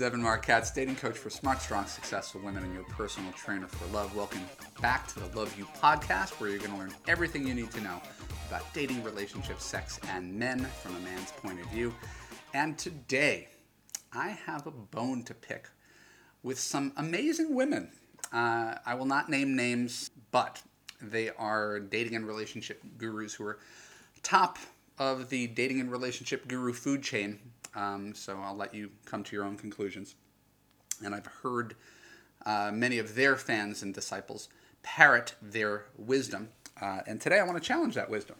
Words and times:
is 0.00 0.06
Evan 0.06 0.22
Marc 0.22 0.46
Katz, 0.46 0.70
dating 0.70 0.96
coach 0.96 1.18
for 1.18 1.28
smart, 1.28 1.60
strong, 1.60 1.84
successful 1.84 2.40
women 2.40 2.64
and 2.64 2.72
your 2.72 2.84
personal 2.84 3.30
trainer 3.32 3.66
for 3.66 3.84
love. 3.92 4.16
Welcome 4.16 4.40
back 4.80 5.06
to 5.08 5.20
the 5.20 5.26
Love 5.36 5.54
U 5.58 5.66
podcast, 5.76 6.40
where 6.40 6.48
you're 6.48 6.58
going 6.58 6.70
to 6.70 6.78
learn 6.78 6.94
everything 7.06 7.46
you 7.46 7.52
need 7.52 7.70
to 7.72 7.82
know 7.82 8.00
about 8.48 8.62
dating, 8.72 9.04
relationships, 9.04 9.62
sex, 9.62 10.00
and 10.08 10.32
men 10.32 10.60
from 10.82 10.96
a 10.96 11.00
man's 11.00 11.32
point 11.32 11.60
of 11.60 11.66
view. 11.66 11.94
And 12.54 12.78
today, 12.78 13.48
I 14.10 14.28
have 14.28 14.66
a 14.66 14.70
bone 14.70 15.22
to 15.24 15.34
pick 15.34 15.68
with 16.42 16.58
some 16.58 16.94
amazing 16.96 17.54
women. 17.54 17.90
Uh, 18.32 18.76
I 18.86 18.94
will 18.94 19.04
not 19.04 19.28
name 19.28 19.54
names, 19.54 20.12
but 20.30 20.62
they 21.02 21.28
are 21.28 21.78
dating 21.78 22.16
and 22.16 22.26
relationship 22.26 22.82
gurus 22.96 23.34
who 23.34 23.44
are 23.44 23.58
top 24.22 24.58
of 24.98 25.28
the 25.28 25.46
dating 25.48 25.78
and 25.78 25.92
relationship 25.92 26.48
guru 26.48 26.72
food 26.72 27.02
chain 27.02 27.38
um, 27.74 28.14
so 28.14 28.38
I'll 28.42 28.56
let 28.56 28.74
you 28.74 28.90
come 29.04 29.22
to 29.24 29.36
your 29.36 29.44
own 29.44 29.56
conclusions. 29.56 30.14
And 31.04 31.14
I've 31.14 31.26
heard 31.26 31.76
uh, 32.44 32.70
many 32.72 32.98
of 32.98 33.14
their 33.14 33.36
fans 33.36 33.82
and 33.82 33.94
disciples 33.94 34.48
parrot 34.82 35.34
their 35.40 35.86
wisdom. 35.96 36.48
Uh, 36.80 37.00
and 37.06 37.20
today 37.20 37.38
I 37.38 37.44
want 37.44 37.58
to 37.58 37.66
challenge 37.66 37.94
that 37.94 38.10
wisdom. 38.10 38.36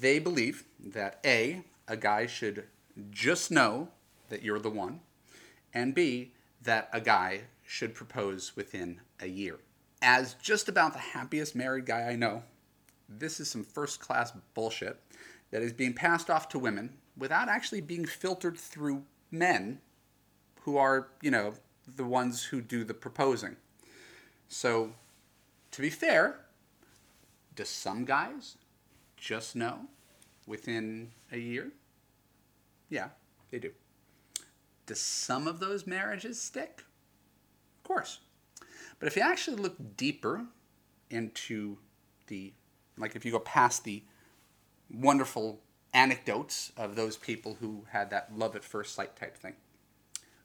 They 0.00 0.18
believe 0.18 0.64
that 0.84 1.20
A, 1.24 1.62
a 1.86 1.96
guy 1.96 2.26
should 2.26 2.64
just 3.10 3.50
know 3.50 3.88
that 4.28 4.42
you're 4.42 4.58
the 4.58 4.70
one, 4.70 5.00
and 5.72 5.94
B, 5.94 6.32
that 6.62 6.88
a 6.92 7.00
guy 7.00 7.42
should 7.62 7.94
propose 7.94 8.56
within 8.56 9.00
a 9.20 9.26
year. 9.26 9.58
As 10.02 10.34
just 10.34 10.68
about 10.68 10.92
the 10.92 10.98
happiest 10.98 11.54
married 11.54 11.86
guy 11.86 12.08
I 12.08 12.16
know, 12.16 12.42
this 13.08 13.40
is 13.40 13.50
some 13.50 13.64
first 13.64 14.00
class 14.00 14.32
bullshit 14.54 15.00
that 15.50 15.62
is 15.62 15.72
being 15.72 15.94
passed 15.94 16.30
off 16.30 16.48
to 16.50 16.58
women 16.58 16.94
without 17.18 17.48
actually 17.48 17.80
being 17.80 18.06
filtered 18.06 18.56
through 18.56 19.02
men 19.30 19.80
who 20.62 20.76
are, 20.76 21.08
you 21.20 21.30
know, 21.30 21.54
the 21.96 22.04
ones 22.04 22.44
who 22.44 22.60
do 22.60 22.84
the 22.84 22.94
proposing. 22.94 23.56
So, 24.48 24.92
to 25.72 25.82
be 25.82 25.90
fair, 25.90 26.40
do 27.56 27.64
some 27.64 28.04
guys 28.04 28.56
just 29.16 29.56
know 29.56 29.80
within 30.46 31.10
a 31.32 31.38
year? 31.38 31.72
Yeah, 32.88 33.08
they 33.50 33.58
do. 33.58 33.72
Do 34.86 34.94
some 34.94 35.46
of 35.46 35.60
those 35.60 35.86
marriages 35.86 36.40
stick? 36.40 36.84
Of 37.78 37.84
course. 37.84 38.20
But 38.98 39.06
if 39.06 39.16
you 39.16 39.22
actually 39.22 39.56
look 39.58 39.96
deeper 39.96 40.46
into 41.10 41.78
the, 42.28 42.52
like 42.96 43.14
if 43.14 43.24
you 43.24 43.32
go 43.32 43.40
past 43.40 43.84
the 43.84 44.02
wonderful 44.90 45.60
anecdotes 45.92 46.72
of 46.76 46.96
those 46.96 47.16
people 47.16 47.56
who 47.60 47.84
had 47.90 48.10
that 48.10 48.36
love 48.36 48.54
at 48.56 48.64
first 48.64 48.94
sight 48.94 49.16
type 49.16 49.36
thing. 49.36 49.54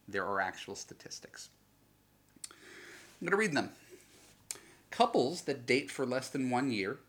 There 0.08 0.26
are 0.26 0.42
actual 0.42 0.76
statistics. 0.76 1.50
I'm 2.50 3.28
going 3.28 3.32
to 3.32 3.38
read 3.38 3.54
them. 3.54 3.70
Couples 4.92 5.42
that 5.44 5.66
date 5.66 5.90
for 5.90 6.06
less 6.06 6.30
than 6.30 6.50
one 6.50 6.72
year 6.72 7.00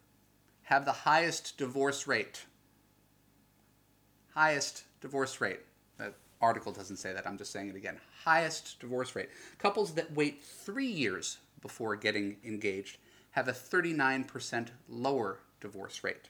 have 0.64 0.84
the 0.84 0.92
highest 0.92 1.58
divorce 1.58 2.06
rate. 2.06 2.44
Highest 4.32 4.84
divorce 5.00 5.40
rate. 5.40 5.60
That 5.98 6.14
article 6.40 6.72
doesn't 6.72 6.96
say 6.96 7.12
that, 7.12 7.26
I'm 7.26 7.38
just 7.38 7.52
saying 7.52 7.68
it 7.68 7.76
again. 7.76 7.98
Highest 8.24 8.80
divorce 8.80 9.14
rate. 9.14 9.28
Couples 9.58 9.92
that 9.94 10.14
wait 10.14 10.42
three 10.42 10.86
years 10.86 11.38
before 11.60 11.96
getting 11.96 12.36
engaged 12.44 12.98
have 13.32 13.48
a 13.48 13.52
39% 13.52 14.68
lower 14.88 15.40
divorce 15.60 16.04
rate. 16.04 16.28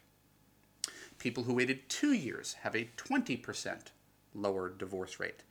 People 1.25 1.45
who 1.45 1.55
waited 1.55 1.89
two 1.89 2.13
years 2.13 2.53
have 2.65 2.77
a 2.77 2.91
20% 2.99 3.79
lower 4.35 4.69
divorce 4.69 5.19
rate. 5.19 5.43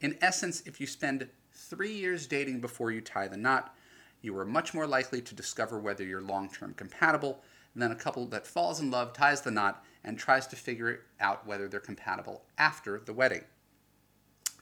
In 0.00 0.16
essence, 0.22 0.62
if 0.64 0.80
you 0.80 0.86
spend 0.86 1.28
three 1.52 1.92
years 1.92 2.26
dating 2.26 2.62
before 2.62 2.90
you 2.90 3.02
tie 3.02 3.28
the 3.28 3.36
knot, 3.36 3.76
you 4.22 4.34
are 4.38 4.46
much 4.46 4.72
more 4.72 4.86
likely 4.86 5.20
to 5.20 5.34
discover 5.34 5.78
whether 5.78 6.02
you're 6.02 6.22
long 6.22 6.48
term 6.48 6.72
compatible 6.72 7.42
than 7.76 7.92
a 7.92 7.94
couple 7.94 8.24
that 8.28 8.46
falls 8.46 8.80
in 8.80 8.90
love, 8.90 9.12
ties 9.12 9.42
the 9.42 9.50
knot, 9.50 9.84
and 10.02 10.18
tries 10.18 10.46
to 10.46 10.56
figure 10.56 11.00
out 11.20 11.46
whether 11.46 11.68
they're 11.68 11.78
compatible 11.78 12.44
after 12.56 12.98
the 12.98 13.12
wedding. 13.12 13.44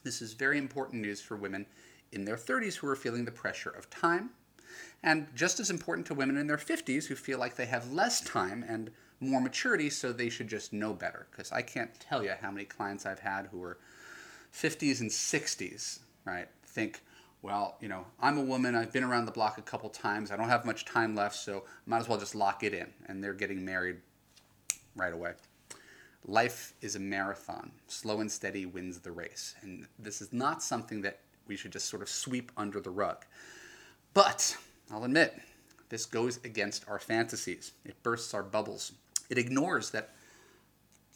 This 0.02 0.20
is 0.20 0.32
very 0.32 0.58
important 0.58 1.00
news 1.00 1.20
for 1.20 1.36
women 1.36 1.66
in 2.10 2.24
their 2.24 2.34
30s 2.34 2.74
who 2.74 2.88
are 2.88 2.96
feeling 2.96 3.24
the 3.24 3.30
pressure 3.30 3.70
of 3.70 3.88
time, 3.88 4.30
and 5.02 5.26
just 5.34 5.60
as 5.60 5.70
important 5.70 6.06
to 6.08 6.14
women 6.14 6.36
in 6.36 6.46
their 6.46 6.56
50s 6.56 7.06
who 7.06 7.14
feel 7.14 7.38
like 7.38 7.56
they 7.56 7.66
have 7.66 7.92
less 7.92 8.20
time 8.20 8.64
and 8.66 8.90
more 9.20 9.40
maturity, 9.40 9.88
so 9.88 10.12
they 10.12 10.28
should 10.28 10.48
just 10.48 10.72
know 10.72 10.92
better. 10.92 11.26
Because 11.30 11.52
I 11.52 11.62
can't 11.62 11.90
tell 12.00 12.22
you 12.22 12.32
how 12.40 12.50
many 12.50 12.64
clients 12.64 13.06
I've 13.06 13.20
had 13.20 13.46
who 13.46 13.62
are 13.62 13.78
50s 14.52 15.00
and 15.00 15.10
60s, 15.10 16.00
right? 16.24 16.48
Think, 16.64 17.02
well, 17.42 17.76
you 17.80 17.88
know, 17.88 18.04
I'm 18.20 18.38
a 18.38 18.42
woman, 18.42 18.74
I've 18.74 18.92
been 18.92 19.04
around 19.04 19.26
the 19.26 19.32
block 19.32 19.58
a 19.58 19.62
couple 19.62 19.88
times, 19.88 20.30
I 20.30 20.36
don't 20.36 20.48
have 20.48 20.64
much 20.64 20.84
time 20.84 21.14
left, 21.14 21.36
so 21.36 21.64
might 21.86 21.98
as 21.98 22.08
well 22.08 22.18
just 22.18 22.34
lock 22.34 22.62
it 22.62 22.74
in. 22.74 22.88
And 23.06 23.22
they're 23.22 23.32
getting 23.32 23.64
married 23.64 23.98
right 24.94 25.12
away. 25.12 25.32
Life 26.26 26.74
is 26.80 26.96
a 26.96 26.98
marathon. 26.98 27.70
Slow 27.86 28.20
and 28.20 28.30
steady 28.30 28.66
wins 28.66 28.98
the 28.98 29.12
race. 29.12 29.54
And 29.62 29.86
this 29.98 30.20
is 30.20 30.32
not 30.32 30.62
something 30.62 31.02
that 31.02 31.20
we 31.46 31.56
should 31.56 31.70
just 31.70 31.88
sort 31.88 32.02
of 32.02 32.08
sweep 32.08 32.50
under 32.56 32.80
the 32.80 32.90
rug. 32.90 33.24
But 34.12 34.56
I'll 34.90 35.04
admit, 35.04 35.38
this 35.88 36.06
goes 36.06 36.38
against 36.44 36.88
our 36.88 36.98
fantasies. 36.98 37.72
It 37.84 38.02
bursts 38.02 38.34
our 38.34 38.42
bubbles 38.42 38.92
it 39.28 39.38
ignores 39.38 39.90
that 39.90 40.10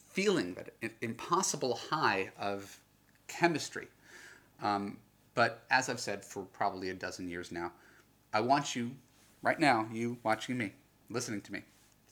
feeling, 0.09 0.55
that 0.55 0.71
impossible 1.01 1.77
high 1.91 2.31
of 2.39 2.79
chemistry. 3.29 3.89
Um, 4.63 4.99
but 5.35 5.63
as 5.71 5.89
I've 5.89 6.01
said 6.01 6.25
for 6.25 6.43
probably 6.43 6.91
a 6.91 6.95
dozen 6.95 7.29
years 7.29 7.53
now, 7.53 7.73
I 8.33 8.41
want 8.41 8.75
you, 8.75 8.93
right 9.43 9.59
now, 9.59 9.87
you 9.93 10.19
watching 10.23 10.59
me, 10.59 10.73
listening 11.09 11.41
to 11.43 11.53
me, 11.53 11.63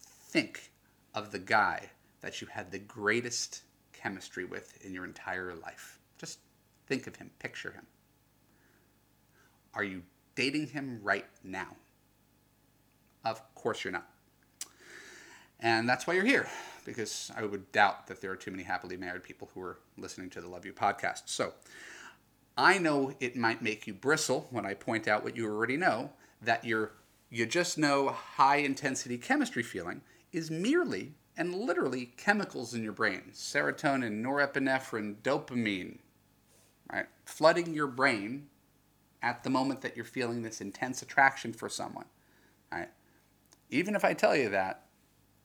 think 0.00 0.70
of 1.14 1.32
the 1.32 1.38
guy 1.38 1.90
that 2.20 2.40
you 2.40 2.46
had 2.46 2.70
the 2.70 2.78
greatest 2.78 3.62
chemistry 3.92 4.44
with 4.44 4.78
in 4.84 4.94
your 4.94 5.04
entire 5.04 5.54
life. 5.54 5.98
Just 6.18 6.38
think 6.86 7.06
of 7.06 7.16
him, 7.16 7.30
picture 7.38 7.72
him. 7.72 7.86
Are 9.74 9.84
you 9.84 10.02
dating 10.38 10.68
him 10.68 11.00
right 11.02 11.26
now? 11.42 11.74
Of 13.24 13.42
course 13.56 13.82
you're 13.82 13.92
not. 13.92 14.08
And 15.58 15.88
that's 15.88 16.06
why 16.06 16.14
you're 16.14 16.24
here, 16.24 16.46
because 16.84 17.32
I 17.36 17.42
would 17.42 17.72
doubt 17.72 18.06
that 18.06 18.20
there 18.20 18.30
are 18.30 18.36
too 18.36 18.52
many 18.52 18.62
happily 18.62 18.96
married 18.96 19.24
people 19.24 19.50
who 19.52 19.60
are 19.60 19.80
listening 19.96 20.30
to 20.30 20.40
the 20.40 20.46
Love 20.46 20.64
U 20.64 20.72
podcast. 20.72 21.22
So 21.26 21.54
I 22.56 22.78
know 22.78 23.14
it 23.18 23.34
might 23.34 23.62
make 23.62 23.88
you 23.88 23.94
bristle 23.94 24.46
when 24.52 24.64
I 24.64 24.74
point 24.74 25.08
out 25.08 25.24
what 25.24 25.36
you 25.36 25.48
already 25.48 25.76
know 25.76 26.12
that 26.40 26.64
your 26.64 26.92
you 27.30 27.44
just 27.44 27.76
know 27.76 28.10
high 28.10 28.58
intensity 28.58 29.18
chemistry 29.18 29.64
feeling 29.64 30.02
is 30.32 30.52
merely 30.52 31.14
and 31.36 31.52
literally 31.52 32.12
chemicals 32.16 32.74
in 32.74 32.84
your 32.84 32.92
brain 32.92 33.22
serotonin, 33.32 34.22
norepinephrine, 34.22 35.16
dopamine, 35.16 35.98
right? 36.92 37.06
Flooding 37.24 37.74
your 37.74 37.88
brain 37.88 38.46
at 39.22 39.42
the 39.42 39.50
moment 39.50 39.80
that 39.82 39.96
you're 39.96 40.04
feeling 40.04 40.42
this 40.42 40.60
intense 40.60 41.02
attraction 41.02 41.52
for 41.52 41.68
someone, 41.68 42.06
right? 42.70 42.88
Even 43.70 43.94
if 43.94 44.04
I 44.04 44.14
tell 44.14 44.36
you 44.36 44.48
that, 44.50 44.86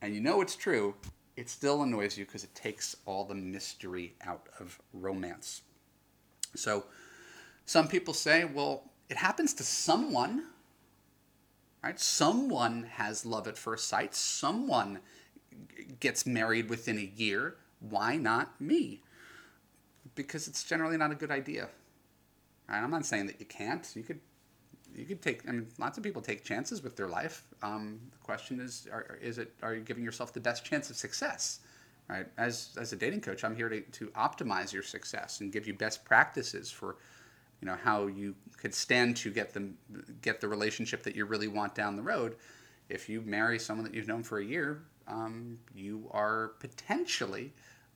and 0.01 0.13
you 0.13 0.21
know 0.21 0.41
it's 0.41 0.55
true, 0.55 0.95
it 1.35 1.49
still 1.49 1.81
annoys 1.81 2.17
you 2.17 2.25
because 2.25 2.43
it 2.43 2.53
takes 2.53 2.95
all 3.05 3.25
the 3.25 3.35
mystery 3.35 4.15
out 4.25 4.47
of 4.59 4.79
romance. 4.93 5.61
So 6.55 6.85
some 7.65 7.87
people 7.87 8.13
say, 8.13 8.45
well, 8.45 8.91
it 9.09 9.17
happens 9.17 9.53
to 9.55 9.63
someone, 9.63 10.45
right? 11.83 11.99
Someone 11.99 12.83
has 12.83 13.25
love 13.25 13.47
at 13.47 13.57
first 13.57 13.87
sight. 13.87 14.13
Someone 14.13 14.99
gets 15.99 16.25
married 16.25 16.69
within 16.69 16.97
a 16.97 17.11
year. 17.15 17.55
Why 17.79 18.15
not 18.15 18.59
me? 18.61 19.01
Because 20.15 20.47
it's 20.47 20.63
generally 20.63 20.97
not 20.97 21.11
a 21.11 21.15
good 21.15 21.31
idea. 21.31 21.69
I'm 22.81 22.91
not 22.91 23.05
saying 23.05 23.27
that 23.27 23.39
you 23.39 23.45
can't. 23.45 23.87
You 23.95 24.03
could 24.03 24.19
you 24.95 25.05
could 25.05 25.21
take. 25.21 25.47
I 25.47 25.51
mean, 25.51 25.67
lots 25.79 25.97
of 25.97 26.03
people 26.03 26.21
take 26.21 26.43
chances 26.43 26.83
with 26.83 26.95
their 26.95 27.07
life. 27.07 27.43
Um, 27.61 27.99
the 28.11 28.17
question 28.19 28.59
is, 28.59 28.87
are, 28.91 29.17
is 29.21 29.37
it? 29.37 29.53
Are 29.61 29.73
you 29.73 29.81
giving 29.81 30.03
yourself 30.03 30.33
the 30.33 30.39
best 30.39 30.65
chance 30.65 30.89
of 30.89 30.95
success? 30.95 31.59
Right. 32.09 32.27
As 32.37 32.75
as 32.79 32.91
a 32.93 32.95
dating 32.95 33.21
coach, 33.21 33.43
I'm 33.43 33.55
here 33.55 33.69
to 33.69 33.81
to 33.81 34.07
optimize 34.07 34.73
your 34.73 34.83
success 34.83 35.41
and 35.41 35.51
give 35.51 35.67
you 35.67 35.73
best 35.73 36.03
practices 36.03 36.69
for, 36.69 36.97
you 37.61 37.65
know, 37.65 37.77
how 37.81 38.07
you 38.07 38.35
could 38.57 38.73
stand 38.73 39.15
to 39.17 39.31
get 39.31 39.53
them 39.53 39.77
get 40.21 40.41
the 40.41 40.47
relationship 40.47 41.03
that 41.03 41.15
you 41.15 41.25
really 41.25 41.47
want 41.47 41.75
down 41.75 41.95
the 41.95 42.01
road. 42.01 42.35
If 42.89 43.07
you 43.07 43.21
marry 43.21 43.57
someone 43.57 43.85
that 43.85 43.93
you've 43.93 44.07
known 44.07 44.23
for 44.23 44.39
a 44.39 44.45
year, 44.45 44.83
um, 45.07 45.57
you 45.73 46.09
are 46.11 46.49
potentially 46.59 47.53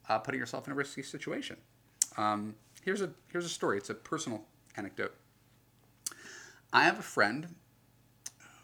uh, 0.07 0.19
putting 0.19 0.39
yourself 0.39 0.67
in 0.67 0.71
a 0.71 0.75
risky 0.75 1.03
situation. 1.03 1.57
Um, 2.15 2.55
here's 2.83 3.01
a 3.01 3.11
here's 3.31 3.45
a 3.45 3.49
story. 3.49 3.77
It's 3.77 3.89
a 3.89 3.93
personal 3.93 4.45
anecdote. 4.77 5.13
I 6.73 6.83
have 6.83 6.99
a 6.99 7.03
friend 7.03 7.55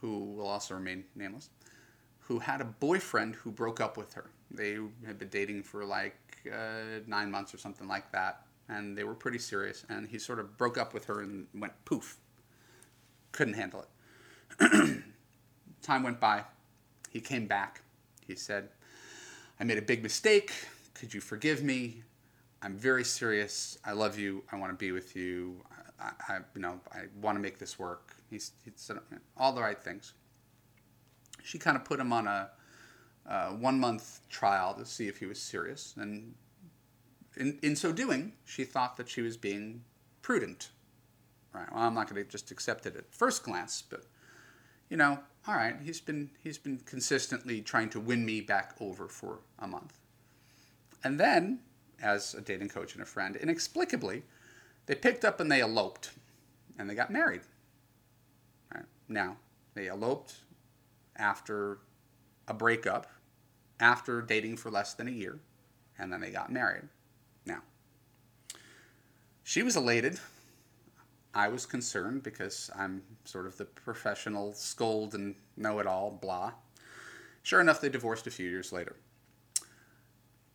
who 0.01 0.33
will 0.35 0.47
also 0.47 0.75
remain 0.75 1.05
nameless, 1.15 1.49
who 2.19 2.39
had 2.39 2.61
a 2.61 2.65
boyfriend 2.65 3.35
who 3.35 3.51
broke 3.51 3.79
up 3.81 3.97
with 3.97 4.13
her. 4.13 4.29
They 4.51 4.77
had 5.05 5.17
been 5.17 5.29
dating 5.29 5.63
for 5.63 5.85
like 5.85 6.15
uh, 6.51 6.99
nine 7.07 7.31
months 7.31 7.53
or 7.53 7.57
something 7.57 7.87
like 7.87 8.11
that. 8.11 8.45
and 8.69 8.97
they 8.97 9.03
were 9.03 9.13
pretty 9.15 9.39
serious. 9.39 9.85
And 9.89 10.07
he 10.07 10.17
sort 10.19 10.39
of 10.39 10.57
broke 10.57 10.77
up 10.77 10.93
with 10.93 11.05
her 11.05 11.21
and 11.21 11.47
went 11.53 11.73
poof. 11.85 12.17
Couldn't 13.31 13.55
handle 13.55 13.85
it. 14.61 15.03
Time 15.81 16.03
went 16.03 16.19
by. 16.19 16.43
He 17.09 17.19
came 17.19 17.47
back. 17.47 17.81
He 18.25 18.35
said, 18.35 18.69
I 19.59 19.63
made 19.63 19.77
a 19.77 19.81
big 19.81 20.01
mistake. 20.01 20.51
Could 20.93 21.13
you 21.13 21.21
forgive 21.21 21.63
me? 21.63 22.03
I'm 22.61 22.77
very 22.77 23.03
serious. 23.03 23.77
I 23.83 23.91
love 23.91 24.17
you. 24.17 24.43
I 24.51 24.55
want 24.57 24.71
to 24.71 24.77
be 24.77 24.91
with 24.91 25.15
you. 25.15 25.57
I, 26.03 26.39
you 26.55 26.61
know, 26.61 26.79
I 26.91 27.03
want 27.21 27.37
to 27.37 27.41
make 27.41 27.59
this 27.59 27.79
work. 27.79 28.15
He's, 28.29 28.51
he 28.65 28.71
said 28.75 28.97
all 29.37 29.53
the 29.53 29.61
right 29.61 29.81
things. 29.81 30.13
She 31.43 31.57
kind 31.57 31.77
of 31.77 31.85
put 31.85 31.99
him 31.99 32.11
on 32.13 32.27
a, 32.27 32.49
a 33.25 33.49
one 33.53 33.79
month 33.79 34.21
trial 34.29 34.73
to 34.75 34.85
see 34.85 35.07
if 35.07 35.17
he 35.17 35.25
was 35.25 35.39
serious. 35.39 35.93
And 35.97 36.35
in, 37.37 37.59
in 37.61 37.75
so 37.75 37.91
doing, 37.91 38.33
she 38.45 38.63
thought 38.63 38.97
that 38.97 39.09
she 39.09 39.21
was 39.21 39.37
being 39.37 39.83
prudent. 40.21 40.69
Right. 41.53 41.71
Well, 41.71 41.83
I'm 41.83 41.93
not 41.93 42.09
going 42.09 42.23
to 42.23 42.29
just 42.29 42.49
accept 42.51 42.85
it 42.85 42.95
at 42.95 43.13
first 43.13 43.43
glance, 43.43 43.83
but 43.87 44.05
you 44.89 44.97
know, 44.97 45.19
all 45.47 45.55
right, 45.55 45.75
he's 45.83 46.01
been 46.01 46.29
he's 46.41 46.57
been 46.57 46.79
consistently 46.79 47.61
trying 47.61 47.89
to 47.89 47.99
win 47.99 48.25
me 48.25 48.41
back 48.41 48.75
over 48.79 49.07
for 49.07 49.39
a 49.59 49.67
month. 49.67 49.99
And 51.03 51.19
then, 51.19 51.59
as 52.01 52.33
a 52.33 52.41
dating 52.41 52.69
coach 52.69 52.93
and 52.93 53.03
a 53.03 53.05
friend, 53.05 53.35
inexplicably, 53.35 54.23
they 54.85 54.95
picked 54.95 55.25
up 55.25 55.39
and 55.39 55.51
they 55.51 55.61
eloped, 55.61 56.11
and 56.77 56.89
they 56.89 56.95
got 56.95 57.11
married. 57.11 57.41
Right. 58.73 58.85
Now, 59.07 59.37
they 59.73 59.87
eloped 59.87 60.35
after 61.15 61.79
a 62.47 62.53
breakup, 62.53 63.07
after 63.79 64.21
dating 64.21 64.57
for 64.57 64.69
less 64.69 64.93
than 64.93 65.07
a 65.07 65.11
year, 65.11 65.39
and 65.97 66.11
then 66.11 66.21
they 66.21 66.31
got 66.31 66.51
married. 66.51 66.89
Now, 67.45 67.61
she 69.43 69.63
was 69.63 69.75
elated 69.75 70.19
I 71.33 71.47
was 71.47 71.65
concerned 71.65 72.21
because 72.23 72.69
I'm 72.77 73.01
sort 73.25 73.47
of 73.47 73.57
the 73.57 73.65
professional 73.65 74.53
scold 74.53 75.15
and 75.15 75.35
know 75.57 75.79
it 75.79 75.87
all, 75.87 76.11
blah. 76.11 76.51
Sure 77.41 77.59
enough, 77.59 77.81
they 77.81 77.89
divorced 77.89 78.27
a 78.27 78.31
few 78.31 78.49
years 78.49 78.71
later. 78.71 78.95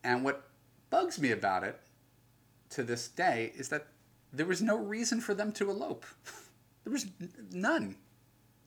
And 0.04 0.24
what 0.24 0.48
bugs 0.90 1.20
me 1.20 1.32
about 1.32 1.64
it 1.64 1.80
to 2.70 2.84
this 2.84 3.08
day 3.08 3.52
is 3.56 3.68
that 3.70 3.88
there 4.32 4.46
was 4.46 4.62
no 4.62 4.76
reason 4.76 5.20
for 5.20 5.34
them 5.34 5.52
to 5.52 5.70
elope. 5.70 6.06
there 6.84 6.92
was 6.92 7.06
none. 7.50 7.96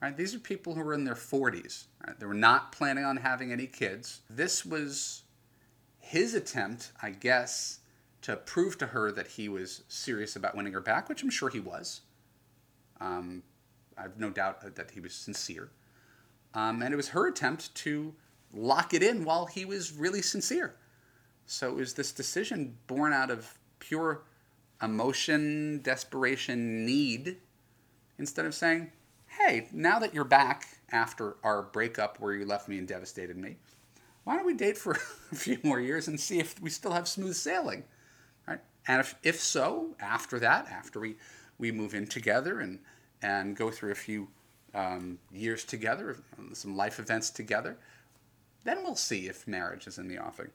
Right? 0.01 0.15
These 0.17 0.33
are 0.33 0.39
people 0.39 0.73
who 0.73 0.83
were 0.83 0.93
in 0.93 1.03
their 1.03 1.15
40s. 1.15 1.85
Right? 2.05 2.19
They 2.19 2.25
were 2.25 2.33
not 2.33 2.71
planning 2.71 3.05
on 3.05 3.17
having 3.17 3.51
any 3.51 3.67
kids. 3.67 4.21
This 4.29 4.65
was 4.65 5.23
his 5.99 6.33
attempt, 6.33 6.91
I 7.01 7.11
guess, 7.11 7.79
to 8.23 8.35
prove 8.35 8.77
to 8.79 8.87
her 8.87 9.11
that 9.11 9.27
he 9.27 9.49
was 9.49 9.83
serious 9.87 10.35
about 10.35 10.55
winning 10.55 10.73
her 10.73 10.81
back, 10.81 11.07
which 11.07 11.23
I'm 11.23 11.29
sure 11.29 11.49
he 11.49 11.59
was. 11.59 12.01
Um, 12.99 13.43
I 13.97 14.03
have 14.03 14.19
no 14.19 14.29
doubt 14.29 14.75
that 14.75 14.91
he 14.91 14.99
was 14.99 15.13
sincere. 15.13 15.69
Um, 16.53 16.81
and 16.81 16.93
it 16.93 16.97
was 16.97 17.09
her 17.09 17.27
attempt 17.27 17.73
to 17.75 18.13
lock 18.53 18.93
it 18.93 19.03
in 19.03 19.23
while 19.23 19.45
he 19.45 19.65
was 19.65 19.93
really 19.93 20.21
sincere. 20.21 20.75
So 21.45 21.69
it 21.69 21.75
was 21.75 21.93
this 21.93 22.11
decision 22.11 22.77
born 22.87 23.13
out 23.13 23.29
of 23.31 23.57
pure 23.79 24.23
emotion, 24.81 25.81
desperation, 25.81 26.85
need, 26.85 27.37
instead 28.17 28.45
of 28.45 28.53
saying, 28.53 28.91
hey, 29.27 29.67
now 29.71 29.99
that 29.99 30.13
you're 30.13 30.23
back 30.23 30.67
after 30.91 31.35
our 31.43 31.61
breakup 31.61 32.19
where 32.19 32.33
you 32.33 32.45
left 32.45 32.67
me 32.67 32.77
and 32.77 32.87
devastated 32.87 33.37
me, 33.37 33.57
why 34.23 34.35
don't 34.35 34.45
we 34.45 34.53
date 34.53 34.77
for 34.77 34.91
a 35.31 35.35
few 35.35 35.57
more 35.63 35.79
years 35.79 36.07
and 36.07 36.19
see 36.19 36.39
if 36.39 36.61
we 36.61 36.69
still 36.69 36.91
have 36.91 37.07
smooth 37.07 37.35
sailing? 37.35 37.83
And 38.87 38.99
if, 38.99 39.15
if 39.23 39.39
so, 39.39 39.95
after 39.99 40.39
that, 40.39 40.67
after 40.67 40.99
we, 40.99 41.15
we 41.57 41.71
move 41.71 41.93
in 41.93 42.07
together 42.07 42.59
and, 42.59 42.79
and 43.21 43.55
go 43.55 43.69
through 43.69 43.91
a 43.91 43.95
few 43.95 44.27
um, 44.73 45.19
years 45.31 45.63
together, 45.63 46.17
some 46.53 46.75
life 46.75 46.99
events 46.99 47.29
together, 47.29 47.77
then 48.63 48.83
we'll 48.83 48.95
see 48.95 49.27
if 49.27 49.47
marriage 49.47 49.87
is 49.87 49.97
in 49.97 50.07
the 50.07 50.17
offing. 50.17 50.49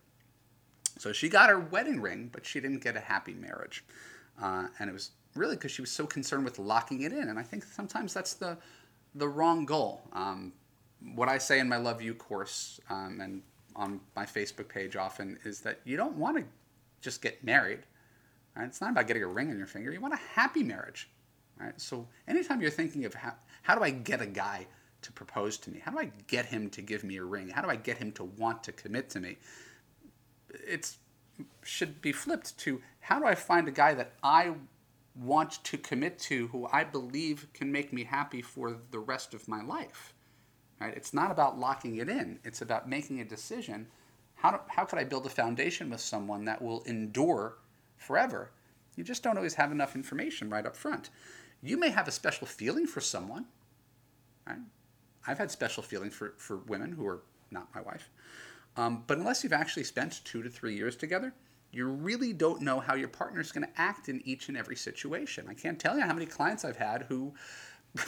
So 0.99 1.13
she 1.13 1.29
got 1.29 1.51
her 1.51 1.59
wedding 1.59 2.01
ring, 2.01 2.31
but 2.33 2.47
she 2.47 2.61
didn't 2.61 2.83
get 2.83 2.97
a 2.97 3.01
happy 3.01 3.35
marriage. 3.35 3.85
Uh, 4.41 4.67
and 4.79 4.91
it 4.91 4.93
was 4.93 5.11
really 5.35 5.57
because 5.57 5.71
she 5.71 5.83
was 5.83 5.91
so 5.91 6.07
concerned 6.07 6.45
with 6.45 6.59
locking 6.59 7.03
it 7.03 7.13
in. 7.13 7.29
And 7.29 7.39
I 7.39 7.43
think 7.43 7.65
sometimes 7.65 8.15
that's 8.15 8.35
the, 8.35 8.57
the 9.15 9.29
wrong 9.29 9.65
goal. 9.67 10.03
Um, 10.13 10.53
what 11.15 11.29
I 11.29 11.39
say 11.39 11.59
in 11.61 11.69
my 11.69 11.77
Love 11.77 12.01
U 12.03 12.15
course 12.15 12.81
um, 12.91 13.21
and 13.21 13.43
on 13.75 14.01
my 14.15 14.25
Facebook 14.25 14.69
page 14.69 14.97
often 14.97 15.39
is 15.45 15.61
that 15.61 15.81
you 15.85 15.97
don't 15.97 16.17
want 16.17 16.39
to 16.39 16.45
just 17.01 17.21
get 17.21 17.45
married 17.45 17.81
Right? 18.57 18.67
It's 18.67 18.81
not 18.81 18.91
about 18.91 19.07
getting 19.07 19.23
a 19.23 19.29
ring 19.29 19.51
on 19.51 19.59
your 19.59 19.67
finger. 19.67 19.93
You 19.93 20.01
want 20.01 20.15
a 20.15 20.21
happy 20.35 20.63
marriage. 20.63 21.11
Right? 21.61 21.79
So 21.81 22.09
anytime 22.27 22.61
you're 22.61 22.71
thinking 22.71 23.05
of 23.05 23.15
how, 23.15 23.35
how 23.63 23.75
do 23.75 23.83
I 23.83 23.91
get 23.91 24.21
a 24.23 24.27
guy 24.27 24.67
to 25.03 25.13
propose 25.13 25.59
to 25.59 25.71
me? 25.71 25.81
How 25.85 25.93
do 25.93 25.99
I 25.99 26.11
get 26.27 26.47
him 26.47 26.71
to 26.71 26.83
give 26.83 27.05
me 27.05 27.19
a 27.19 27.25
ring? 27.25 27.49
How 27.49 27.63
do 27.63 27.69
I 27.69 27.77
get 27.77 27.99
him 27.99 28.13
to 28.13 28.25
want 28.25 28.65
to 28.65 28.73
commit 28.73 29.11
to 29.11 29.21
me? 29.21 29.37
It 30.51 30.97
should 31.63 32.01
be 32.01 32.13
flipped 32.13 32.57
to 32.59 32.81
how 33.01 33.19
do 33.19 33.27
I 33.27 33.35
find 33.35 33.69
a 33.69 33.73
guy 33.73 33.95
that 33.95 34.13
I 34.23 34.55
want 35.15 35.65
to 35.65 35.79
commit 35.79 36.19
to 36.19 36.49
who 36.49 36.69
I 36.73 36.85
believe 36.85 37.47
can 37.55 37.73
make 37.73 37.93
me 37.93 38.05
happy 38.05 38.43
for 38.43 38.77
the 38.91 38.99
rest 38.99 39.35
of 39.35 39.49
my 39.49 39.63
life? 39.63 40.13
Right? 40.81 40.95
It's 40.95 41.15
not 41.15 41.31
about 41.31 41.59
locking 41.59 41.97
it 41.97 42.09
in. 42.09 42.39
It's 42.45 42.61
about 42.61 42.89
making 42.89 43.21
a 43.21 43.25
decision. 43.25 43.87
How, 44.35 44.51
do, 44.51 44.59
how 44.69 44.85
could 44.85 44.99
I 44.99 45.05
build 45.05 45.25
a 45.25 45.31
foundation 45.31 45.89
with 45.89 46.01
someone 46.01 46.45
that 46.45 46.61
will 46.61 46.83
endure 46.85 47.57
forever. 47.97 48.51
You 48.95 49.05
just 49.05 49.23
don't 49.23 49.37
always 49.37 49.55
have 49.55 49.73
enough 49.73 49.95
information 49.95 50.51
right 50.51 50.67
up 50.67 50.77
front. 50.77 51.11
You 51.63 51.77
may 51.79 51.91
have 51.91 52.09
a 52.09 52.13
special 52.13 52.47
feeling 52.47 52.87
for 52.87 53.01
someone. 53.01 53.47
Right? 54.47 54.59
I've 55.27 55.39
had 55.39 55.51
special 55.51 55.83
feelings 55.83 56.15
for, 56.15 56.35
for 56.37 56.59
women 56.59 56.93
who 56.93 57.07
are 57.07 57.23
not 57.51 57.75
my 57.75 57.81
wife. 57.81 58.11
Um, 58.77 59.05
but 59.07 59.19
unless 59.19 59.43
you've 59.43 59.53
actually 59.53 59.85
spent 59.85 60.21
two 60.25 60.43
to 60.43 60.51
three 60.51 60.75
years 60.77 60.97
together, 60.97 61.33
you 61.73 61.87
really 61.87 62.33
don't 62.33 62.63
know 62.63 62.81
how 62.81 62.95
your 62.95 63.09
partner 63.09 63.41
is 63.41 63.53
going 63.53 63.67
to 63.67 63.81
act 63.81 64.09
in 64.09 64.23
each 64.25 64.49
and 64.49 64.57
every 64.57 64.77
situation. 64.77 65.47
I 65.49 65.55
can't 65.55 65.79
tell 65.79 65.97
you 65.97 66.05
how 66.05 66.13
many 66.13 66.27
clients 66.27 66.65
I've 66.65 66.77
had 66.77 67.03
who 67.09 67.35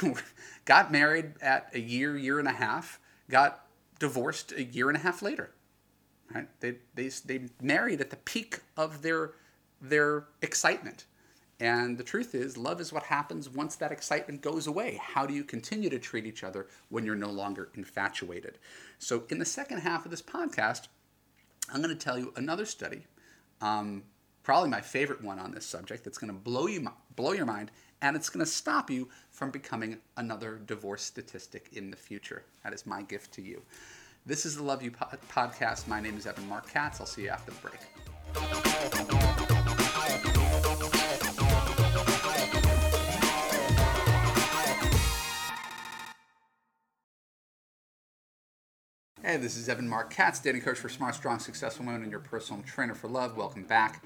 got 0.64 0.92
married 0.92 1.33
at 1.40 1.71
a 1.75 1.81
year, 1.81 2.16
year 2.16 2.38
and 2.38 2.49
a 2.49 2.52
half, 2.52 3.00
got 3.31 3.66
divorced 3.99 4.52
a 4.52 4.62
year 4.62 4.88
and 4.88 4.97
a 4.97 5.00
half 5.00 5.23
later. 5.23 5.50
Right? 6.35 6.49
They, 6.61 6.76
they, 6.95 7.09
they 7.09 7.40
married 7.61 8.00
at 8.00 8.11
the 8.11 8.16
peak 8.16 8.61
of 8.76 9.02
their 9.02 9.33
their 9.81 10.25
excitement. 10.42 11.04
And 11.61 11.99
the 11.99 12.05
truth 12.05 12.35
is, 12.35 12.57
love 12.57 12.81
is 12.81 12.93
what 12.93 13.03
happens 13.03 13.49
once 13.49 13.75
that 13.77 13.91
excitement 13.91 14.43
goes 14.43 14.67
away. 14.69 15.00
How 15.03 15.27
do 15.27 15.35
you 15.35 15.43
continue 15.43 15.91
to 15.91 15.99
treat 15.99 16.25
each 16.25 16.45
other 16.45 16.69
when 16.88 17.05
you're 17.05 17.17
no 17.17 17.31
longer 17.31 17.71
infatuated? 17.75 18.59
So, 18.99 19.25
in 19.29 19.38
the 19.38 19.45
second 19.45 19.79
half 19.79 20.05
of 20.05 20.12
this 20.12 20.23
podcast, 20.23 20.87
I'm 21.73 21.83
going 21.83 21.97
to 21.97 22.00
tell 22.00 22.19
you 22.19 22.33
another 22.37 22.65
study, 22.65 23.07
um, 23.61 24.05
probably 24.45 24.71
my 24.71 24.81
favorite 24.81 25.23
one 25.23 25.41
on 25.41 25.50
this 25.50 25.67
subject, 25.67 26.05
that's 26.05 26.19
going 26.19 26.33
to 26.33 26.38
blow 26.38 26.67
you 26.67 26.88
blow 27.17 27.33
your 27.33 27.47
mind, 27.47 27.73
and 28.03 28.15
it's 28.15 28.31
going 28.31 28.45
to 28.45 28.50
stop 28.50 28.88
you 28.88 29.09
from 29.33 29.50
becoming 29.50 29.99
another 30.17 30.61
divorce 30.65 31.03
statistic 31.03 31.71
in 31.73 31.91
the 31.91 31.97
future. 31.97 32.45
That 32.62 32.73
is 32.73 32.87
my 32.87 33.03
gift 33.03 33.33
to 33.35 33.43
you. 33.43 33.62
This 34.25 34.47
is 34.47 34.57
the 34.57 34.62
Love 34.62 34.83
U 34.83 34.93
podcast. 34.93 35.88
My 35.88 36.00
name 36.00 36.17
is 36.17 36.27
Evan 36.27 36.49
Marc 36.49 36.71
Katz. 36.71 37.00
I'll 37.00 37.07
see 37.07 37.23
you 37.23 37.31
after 37.31 37.50
the 37.50 37.59
break. 37.61 38.67
Hey, 49.28 49.37
this 49.37 49.58
is 49.58 49.68
Evan 49.68 49.87
Marc 49.87 50.08
Katz, 50.08 50.40
dating 50.40 50.62
coach 50.62 50.78
for 50.78 50.88
smart, 50.88 51.14
strong, 51.14 51.38
successful 51.38 51.85
women, 51.85 52.00
and 52.00 52.11
your 52.11 52.18
personal 52.18 52.62
trainer 52.62 52.94
for 52.94 53.08
love. 53.08 53.37
Welcome 53.37 53.62
back 53.64 54.02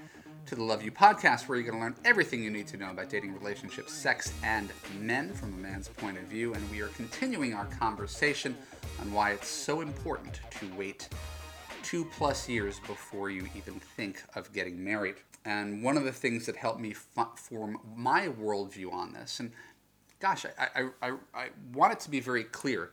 to 0.47 0.57
the 0.57 0.65
Love 0.65 0.83
U 0.83 0.91
podcast, 0.91 1.47
where 1.47 1.57
you're 1.57 1.71
going 1.71 1.79
to 1.79 1.85
learn 1.85 1.95
everything 2.05 2.43
you 2.43 2.51
need 2.51 2.67
to 2.67 2.77
know 2.77 2.91
about 2.91 3.09
dating, 3.09 3.33
relationships, 3.33 3.93
sex, 3.93 4.33
and 4.43 4.73
men 4.99 5.33
from 5.33 5.53
a 5.53 5.57
man's 5.59 5.87
point 5.87 6.19
of 6.19 6.25
view. 6.25 6.55
And 6.55 6.71
we 6.73 6.81
are 6.81 6.89
continuing 6.89 7.55
our 7.55 7.67
conversation 7.67 8.57
on 9.01 9.13
why 9.13 9.31
it's 9.31 9.47
so 9.47 9.81
important 9.81 10.41
to 10.59 10.69
wait 10.77 11.09
two 11.85 12.05
plus 12.07 12.49
years 12.49 12.81
before 12.81 13.31
you 13.31 13.47
even 13.57 13.75
think 13.75 14.25
of 14.35 14.53
getting 14.53 14.83
married. 14.83 15.19
And 15.45 15.85
one 15.85 15.97
of 15.97 16.03
the 16.03 16.11
things 16.11 16.47
that 16.47 16.57
helped 16.57 16.81
me 16.81 16.95
form 16.95 17.79
my 17.95 18.27
worldview 18.27 18.93
on 18.93 19.13
this, 19.13 19.39
and 19.39 19.53
gosh, 20.19 20.47
I, 20.59 20.67
I, 20.75 20.89
I, 21.01 21.13
I 21.33 21.49
want 21.75 21.93
it 21.93 22.01
to 22.01 22.11
be 22.11 22.19
very 22.19 22.43
clear. 22.43 22.91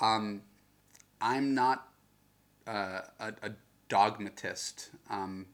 Um, 0.00 0.42
I'm 1.24 1.54
not 1.54 1.88
uh, 2.66 3.00
a, 3.18 3.28
a, 3.42 3.50
dogmatist 3.88 4.90
um, 5.10 5.46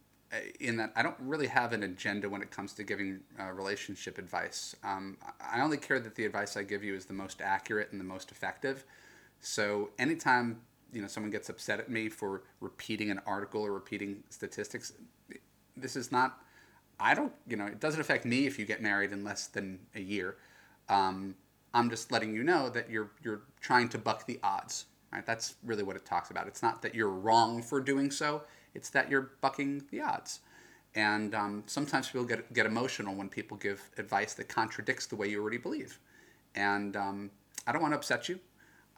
in 0.60 0.76
that 0.76 0.92
I 0.96 1.02
don't 1.02 1.16
really 1.20 1.48
have 1.48 1.72
an 1.72 1.82
agenda 1.82 2.28
when 2.28 2.42
it 2.42 2.50
comes 2.50 2.72
to 2.74 2.84
giving 2.84 3.20
uh, 3.38 3.50
relationship 3.52 4.18
advice. 4.18 4.74
Um, 4.84 5.16
I 5.40 5.60
only 5.60 5.76
care 5.76 6.00
that 6.00 6.14
the 6.14 6.24
advice 6.24 6.56
I 6.56 6.62
give 6.62 6.82
you 6.82 6.94
is 6.94 7.06
the 7.06 7.12
most 7.12 7.40
accurate 7.40 7.90
and 7.90 8.00
the 8.00 8.04
most 8.04 8.30
effective. 8.30 8.84
So 9.40 9.90
anytime 9.98 10.60
you 10.92 11.02
know 11.02 11.08
someone 11.08 11.30
gets 11.30 11.48
upset 11.48 11.78
at 11.78 11.90
me 11.90 12.08
for 12.08 12.42
repeating 12.60 13.10
an 13.10 13.20
article 13.24 13.62
or 13.62 13.72
repeating 13.72 14.22
statistics, 14.28 14.92
this 15.76 15.96
is 15.96 16.10
not 16.10 16.40
I 16.98 17.14
don't, 17.14 17.32
you 17.46 17.56
know, 17.56 17.66
it 17.66 17.80
doesn't 17.80 18.00
affect 18.00 18.24
me 18.24 18.46
if 18.46 18.58
you 18.58 18.66
get 18.66 18.82
married 18.82 19.12
in 19.12 19.24
less 19.24 19.46
than 19.46 19.78
a 19.94 20.00
year. 20.00 20.36
Um, 20.88 21.34
I'm 21.72 21.88
just 21.88 22.12
letting 22.12 22.34
you 22.34 22.42
know 22.42 22.68
that 22.70 22.90
you're 22.90 23.10
you're 23.22 23.42
trying 23.60 23.88
to 23.90 23.98
buck 23.98 24.26
the 24.26 24.38
odds. 24.42 24.86
Right? 25.12 25.26
That's 25.26 25.54
really 25.64 25.82
what 25.82 25.96
it 25.96 26.04
talks 26.04 26.30
about. 26.30 26.46
It's 26.46 26.62
not 26.62 26.82
that 26.82 26.94
you're 26.94 27.10
wrong 27.10 27.62
for 27.62 27.80
doing 27.80 28.10
so. 28.10 28.42
It's 28.74 28.90
that 28.90 29.10
you're 29.10 29.32
bucking 29.40 29.84
the 29.90 30.00
odds. 30.00 30.40
And 30.94 31.34
um, 31.34 31.64
sometimes 31.66 32.08
people 32.08 32.24
get 32.24 32.52
get 32.52 32.66
emotional 32.66 33.14
when 33.14 33.28
people 33.28 33.56
give 33.56 33.90
advice 33.96 34.34
that 34.34 34.48
contradicts 34.48 35.06
the 35.06 35.16
way 35.16 35.28
you 35.28 35.40
already 35.40 35.58
believe. 35.58 35.98
And 36.54 36.96
um, 36.96 37.30
I 37.66 37.72
don't 37.72 37.82
want 37.82 37.92
to 37.92 37.98
upset 37.98 38.28
you, 38.28 38.40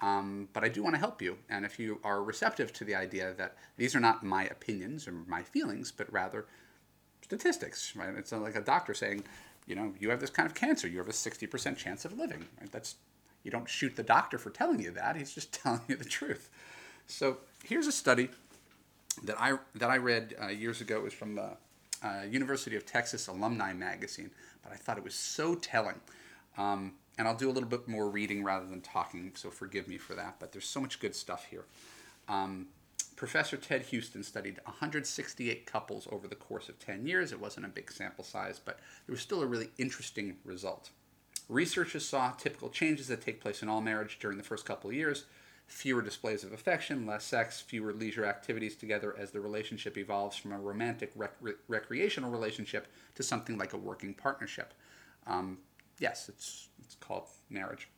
um, 0.01 0.49
but 0.53 0.65
I 0.65 0.69
do 0.69 0.83
want 0.83 0.95
to 0.95 0.99
help 0.99 1.21
you. 1.21 1.37
And 1.51 1.67
if 1.67 1.79
you 1.79 2.01
are 2.03 2.23
receptive 2.23 2.73
to 2.75 2.85
the 2.85 2.95
idea 2.95 3.35
that 3.37 3.57
these 3.77 3.95
are 3.95 4.01
not 4.01 4.25
my 4.25 4.45
opinions 4.45 5.07
or 5.07 5.13
my 5.13 5.43
feelings, 5.43 5.93
but 5.93 6.11
rather 6.11 6.47
statistics, 7.21 7.95
right? 7.95 8.15
It's 8.17 8.33
like 8.33 8.57
a 8.57 8.61
doctor 8.63 8.95
saying, 8.95 9.25
you 9.67 9.75
know, 9.75 9.93
you 9.99 10.11
have 10.11 10.21
this 10.21 10.31
kind 10.31 10.47
of 10.47 10.55
cancer, 10.55 10.89
you 10.89 10.99
have 10.99 11.09
a 11.09 11.13
60% 11.13 11.77
chance 11.77 12.05
of 12.05 12.19
living. 12.19 12.47
Right? 12.61 12.73
That's 12.73 12.97
you 13.45 13.51
don't 13.51 13.69
shoot 13.69 13.97
the 13.97 14.03
doctor 14.03 14.39
for 14.39 14.51
telling 14.51 14.81
you 14.81 14.91
that. 14.93 15.17
He's 15.17 15.33
just 15.33 15.53
telling 15.63 15.83
you 15.89 15.97
the 15.97 16.05
truth. 16.05 16.49
So 17.07 17.39
here's 17.65 17.87
a 17.87 17.93
study 17.93 18.29
that 19.25 19.41
I 19.41 19.59
that 19.75 19.91
I 19.91 19.97
read 19.97 20.35
uh, 20.43 20.49
years 20.49 20.81
ago. 20.81 20.97
It 20.97 21.03
was 21.03 21.15
from 21.15 21.35
the 21.35 21.51
uh, 22.03 22.23
University 22.29 22.77
of 22.77 22.87
Texas 22.87 23.29
Alumni 23.29 23.73
Magazine, 23.73 24.31
but 24.63 24.73
I 24.73 24.77
thought 24.77 24.99
it 24.99 25.05
was 25.05 25.15
so 25.15 25.55
telling. 25.55 26.01
Um, 26.59 26.95
and 27.19 27.29
I'll 27.29 27.37
do 27.37 27.51
a 27.51 27.53
little 27.53 27.69
bit 27.69 27.87
more 27.87 28.09
reading 28.09 28.43
rather 28.43 28.67
than 28.67 28.81
talking, 28.81 29.33
so 29.35 29.51
forgive 29.51 29.87
me 29.87 29.99
for 29.99 30.15
that. 30.15 30.37
But 30.39 30.53
there's 30.53 30.67
so 30.67 30.81
much 30.81 30.99
good 30.99 31.15
stuff 31.15 31.47
here. 31.51 31.65
Um, 32.29 32.69
Professor 33.17 33.57
Ted 33.57 33.85
Huston 33.93 34.23
studied 34.23 34.59
168 34.65 35.67
couples 35.67 36.09
over 36.11 36.27
the 36.27 36.35
course 36.35 36.69
of 36.69 36.79
10 36.79 37.07
years. 37.07 37.33
It 37.33 37.41
wasn't 37.41 37.67
a 37.67 37.69
big 37.69 37.93
sample 37.93 38.25
size, 38.25 38.61
but 38.65 38.79
there 39.07 39.13
was 39.13 39.21
still 39.21 39.43
a 39.43 39.47
really 39.47 39.69
interesting 39.79 40.37
result. 40.45 40.91
Researchers 41.49 42.07
saw 42.07 42.33
typical 42.33 42.71
changes 42.71 43.09
that 43.09 43.21
take 43.21 43.41
place 43.41 43.63
in 43.63 43.69
all 43.69 43.81
marriage 43.81 44.19
during 44.21 44.39
the 44.39 44.45
first 44.45 44.65
couple 44.65 44.91
of 44.91 44.97
years 44.97 45.25
fewer 45.69 46.03
displays 46.03 46.45
of 46.45 46.53
affection, 46.53 47.07
less 47.07 47.25
sex, 47.25 47.61
fewer 47.61 47.95
leisure 47.95 48.27
activities 48.27 48.77
together 48.77 49.17
as 49.19 49.31
the 49.31 49.41
relationship 49.41 49.97
evolves 49.97 50.37
from 50.37 50.53
a 50.53 50.59
romantic 50.59 51.11
rec- 51.17 51.39
recreational 51.67 52.31
relationship 52.31 52.89
to 53.15 53.23
something 53.23 53.57
like 53.57 53.73
a 53.73 53.77
working 53.79 54.13
partnership. 54.13 54.75
Um, 55.27 55.59
yes, 55.99 56.29
it's, 56.29 56.69
it's 56.85 56.97
called 56.97 57.27
marriage. 57.49 57.89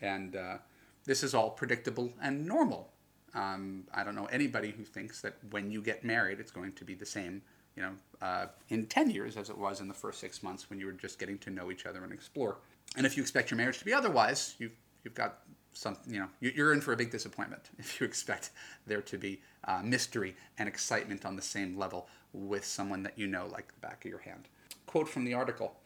And 0.00 0.36
uh, 0.36 0.58
this 1.06 1.24
is 1.24 1.34
all 1.34 1.50
predictable 1.50 2.12
and 2.22 2.46
normal 2.46 2.92
um, 3.34 3.84
I 3.92 4.04
don't 4.04 4.14
know 4.14 4.26
anybody 4.26 4.70
who 4.70 4.84
thinks 4.84 5.20
that 5.22 5.34
when 5.50 5.70
you 5.70 5.82
get 5.82 6.04
married, 6.04 6.38
it's 6.38 6.52
going 6.52 6.72
to 6.72 6.84
be 6.84 6.94
the 6.94 7.06
same, 7.06 7.42
you 7.76 7.82
know, 7.82 7.92
uh, 8.22 8.46
in 8.68 8.86
10 8.86 9.10
years 9.10 9.36
as 9.36 9.50
it 9.50 9.58
was 9.58 9.80
in 9.80 9.88
the 9.88 9.94
first 9.94 10.20
six 10.20 10.42
months 10.42 10.70
when 10.70 10.78
you 10.78 10.86
were 10.86 10.92
just 10.92 11.18
getting 11.18 11.38
to 11.38 11.50
know 11.50 11.70
each 11.70 11.84
other 11.84 12.04
and 12.04 12.12
explore. 12.12 12.58
And 12.96 13.06
if 13.06 13.16
you 13.16 13.22
expect 13.22 13.50
your 13.50 13.58
marriage 13.58 13.78
to 13.78 13.84
be 13.84 13.92
otherwise, 13.92 14.54
you've, 14.58 14.76
you've 15.02 15.14
got 15.14 15.40
some, 15.72 15.96
you 16.06 16.20
know, 16.20 16.28
you're 16.40 16.72
in 16.72 16.80
for 16.80 16.92
a 16.92 16.96
big 16.96 17.10
disappointment 17.10 17.70
if 17.78 18.00
you 18.00 18.06
expect 18.06 18.50
there 18.86 19.02
to 19.02 19.18
be 19.18 19.40
uh, 19.64 19.80
mystery 19.82 20.36
and 20.58 20.68
excitement 20.68 21.24
on 21.24 21.36
the 21.36 21.42
same 21.42 21.76
level 21.76 22.08
with 22.32 22.64
someone 22.64 23.02
that 23.02 23.18
you 23.18 23.26
know 23.26 23.46
like 23.46 23.68
the 23.68 23.80
back 23.80 24.04
of 24.04 24.10
your 24.10 24.20
hand. 24.20 24.48
Quote 24.86 25.08
from 25.08 25.24
the 25.24 25.34
article 25.34 25.76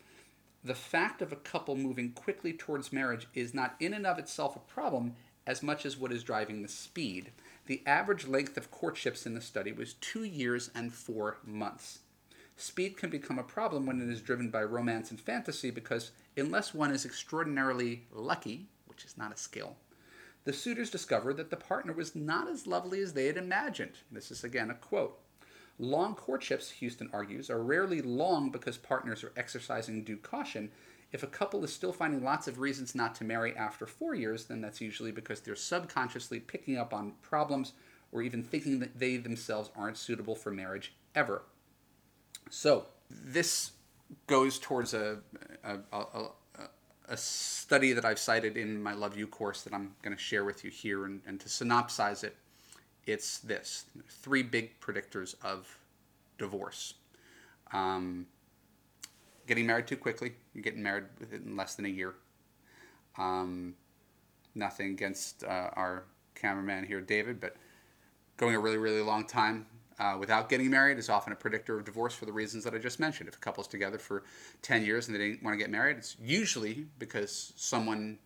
The 0.64 0.74
fact 0.74 1.22
of 1.22 1.32
a 1.32 1.36
couple 1.36 1.76
moving 1.76 2.12
quickly 2.12 2.52
towards 2.52 2.92
marriage 2.92 3.26
is 3.34 3.54
not 3.54 3.76
in 3.80 3.94
and 3.94 4.06
of 4.06 4.18
itself 4.18 4.56
a 4.56 4.60
problem 4.60 5.14
as 5.46 5.62
much 5.62 5.86
as 5.86 5.96
what 5.96 6.12
is 6.12 6.22
driving 6.22 6.62
the 6.62 6.68
speed. 6.68 7.32
The 7.66 7.82
average 7.86 8.26
length 8.26 8.56
of 8.56 8.70
courtships 8.70 9.24
in 9.24 9.34
the 9.34 9.40
study 9.40 9.72
was 9.72 9.94
two 9.94 10.24
years 10.24 10.70
and 10.74 10.92
four 10.92 11.38
months. 11.44 12.00
Speed 12.56 12.96
can 12.96 13.08
become 13.08 13.38
a 13.38 13.44
problem 13.44 13.86
when 13.86 14.00
it 14.00 14.12
is 14.12 14.20
driven 14.20 14.50
by 14.50 14.64
romance 14.64 15.10
and 15.10 15.20
fantasy 15.20 15.70
because, 15.70 16.10
unless 16.38 16.74
one 16.74 16.90
is 16.90 17.04
extraordinarily 17.04 18.06
lucky, 18.12 18.68
which 18.86 19.04
is 19.04 19.16
not 19.16 19.32
a 19.32 19.36
skill, 19.36 19.76
the 20.44 20.52
suitors 20.52 20.90
discover 20.90 21.34
that 21.34 21.50
the 21.50 21.56
partner 21.56 21.92
was 21.92 22.14
not 22.14 22.48
as 22.48 22.66
lovely 22.66 23.00
as 23.00 23.12
they 23.12 23.26
had 23.26 23.36
imagined. 23.36 23.98
This 24.10 24.30
is 24.30 24.44
again 24.44 24.70
a 24.70 24.74
quote. 24.74 25.18
Long 25.78 26.14
courtships, 26.14 26.72
Huston 26.80 27.10
argues, 27.12 27.50
are 27.50 27.62
rarely 27.62 28.02
long 28.02 28.50
because 28.50 28.76
partners 28.76 29.22
are 29.22 29.32
exercising 29.36 30.02
due 30.02 30.16
caution 30.16 30.70
if 31.10 31.22
a 31.22 31.28
couple 31.28 31.64
is 31.64 31.72
still 31.72 31.92
finding 31.92 32.22
lots 32.22 32.48
of 32.48 32.58
reasons 32.58 32.94
not 32.94 33.14
to 33.16 33.24
marry 33.24 33.56
after 33.56 33.86
four 33.86 34.14
years, 34.14 34.44
then 34.44 34.60
that's 34.60 34.80
usually 34.80 35.10
because 35.10 35.40
they're 35.40 35.56
subconsciously 35.56 36.40
picking 36.40 36.76
up 36.76 36.92
on 36.92 37.14
problems 37.22 37.72
or 38.12 38.22
even 38.22 38.42
thinking 38.42 38.78
that 38.80 38.98
they 38.98 39.16
themselves 39.16 39.70
aren't 39.74 39.96
suitable 39.96 40.34
for 40.34 40.50
marriage 40.50 40.94
ever. 41.14 41.42
So, 42.50 42.86
this 43.10 43.72
goes 44.26 44.58
towards 44.58 44.94
a, 44.94 45.18
a, 45.64 45.78
a, 45.92 46.28
a 47.08 47.16
study 47.16 47.92
that 47.92 48.04
I've 48.04 48.18
cited 48.18 48.56
in 48.56 48.82
my 48.82 48.92
Love 48.92 49.16
U 49.16 49.26
course 49.26 49.62
that 49.62 49.72
I'm 49.72 49.94
going 50.02 50.16
to 50.16 50.22
share 50.22 50.44
with 50.44 50.64
you 50.64 50.70
here. 50.70 51.04
And, 51.04 51.20
and 51.26 51.40
to 51.40 51.48
synopsize 51.48 52.24
it, 52.24 52.36
it's 53.06 53.38
this 53.38 53.86
three 54.08 54.42
big 54.42 54.80
predictors 54.80 55.34
of 55.42 55.78
divorce. 56.36 56.94
Um, 57.72 58.26
getting 59.46 59.66
married 59.66 59.86
too 59.86 59.96
quickly. 59.96 60.32
You're 60.54 60.62
getting 60.62 60.82
married 60.82 61.04
within 61.18 61.56
less 61.56 61.74
than 61.74 61.86
a 61.86 61.90
year. 61.90 62.14
Um, 63.16 63.74
nothing 64.54 64.90
against 64.90 65.44
uh, 65.44 65.70
our 65.72 66.04
cameraman 66.34 66.84
here, 66.84 67.00
David, 67.00 67.40
but 67.40 67.56
going 68.36 68.54
a 68.54 68.60
really, 68.60 68.76
really 68.76 69.02
long 69.02 69.26
time 69.26 69.66
uh, 69.98 70.16
without 70.18 70.48
getting 70.48 70.70
married 70.70 70.98
is 70.98 71.08
often 71.08 71.32
a 71.32 71.36
predictor 71.36 71.76
of 71.76 71.84
divorce 71.84 72.14
for 72.14 72.26
the 72.26 72.32
reasons 72.32 72.64
that 72.64 72.74
I 72.74 72.78
just 72.78 73.00
mentioned. 73.00 73.28
If 73.28 73.36
a 73.36 73.38
couple's 73.38 73.66
together 73.66 73.98
for 73.98 74.22
10 74.62 74.84
years 74.84 75.08
and 75.08 75.14
they 75.14 75.18
didn't 75.18 75.42
want 75.42 75.54
to 75.54 75.58
get 75.58 75.70
married, 75.70 75.98
it's 75.98 76.16
usually 76.22 76.86
because 76.98 77.52
someone 77.56 78.18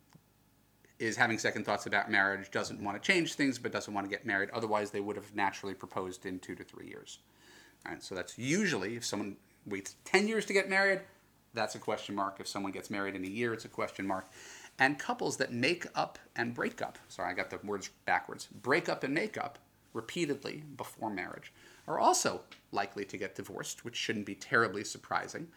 is 0.99 1.17
having 1.17 1.39
second 1.39 1.65
thoughts 1.65 1.87
about 1.87 2.11
marriage, 2.11 2.51
doesn't 2.51 2.83
want 2.83 3.01
to 3.01 3.13
change 3.13 3.35
things, 3.35 3.59
but 3.59 3.73
doesn't 3.73 3.93
want 3.93 4.09
to 4.09 4.11
get 4.11 4.25
married. 4.25 4.51
Otherwise, 4.53 4.91
they 4.91 5.01
would 5.01 5.17
have 5.17 5.35
naturally 5.35 5.75
proposed 5.75 6.27
in 6.27 6.39
two 6.39 6.55
to 6.55 6.63
three 6.63 6.87
years. 6.87 7.19
All 7.85 7.93
right, 7.93 8.03
so 8.03 8.15
that's 8.15 8.39
usually 8.39 8.97
if 8.97 9.05
someone 9.05 9.37
waits 9.67 9.97
10 10.05 10.29
years 10.29 10.45
to 10.47 10.53
get 10.53 10.69
married, 10.69 11.01
that's 11.55 11.75
a 11.75 11.79
question 11.79 12.15
mark. 12.15 12.37
If 12.39 12.47
someone 12.47 12.73
gets 12.73 12.91
married 12.91 13.17
in 13.17 13.25
a 13.25 13.29
year, 13.29 13.53
it's 13.53 13.65
a 13.65 13.69
question 13.69 14.07
mark. 14.07 14.27
And 14.79 14.99
couples 14.99 15.37
that 15.39 15.53
make 15.53 15.87
up 15.95 16.19
and 16.37 16.55
break 16.55 16.81
up, 16.81 16.99
sorry, 17.09 17.31
I 17.31 17.35
got 17.35 17.51
the 17.51 17.59
words 17.65 17.91
backwards, 18.07 18.47
break 18.47 18.89
up 18.89 19.05
and 19.05 19.13
make 19.13 19.37
up 19.37 19.59
repeatedly 19.93 20.65
before 20.77 21.11
marriage 21.11 21.53
are 21.87 21.99
also 21.99 22.43
likely 22.71 23.05
to 23.05 23.17
get 23.17 23.35
divorced, 23.35 23.85
which 23.85 23.97
shouldn't 23.97 24.27
be 24.27 24.35
terribly 24.35 24.85
surprising. 24.85 25.49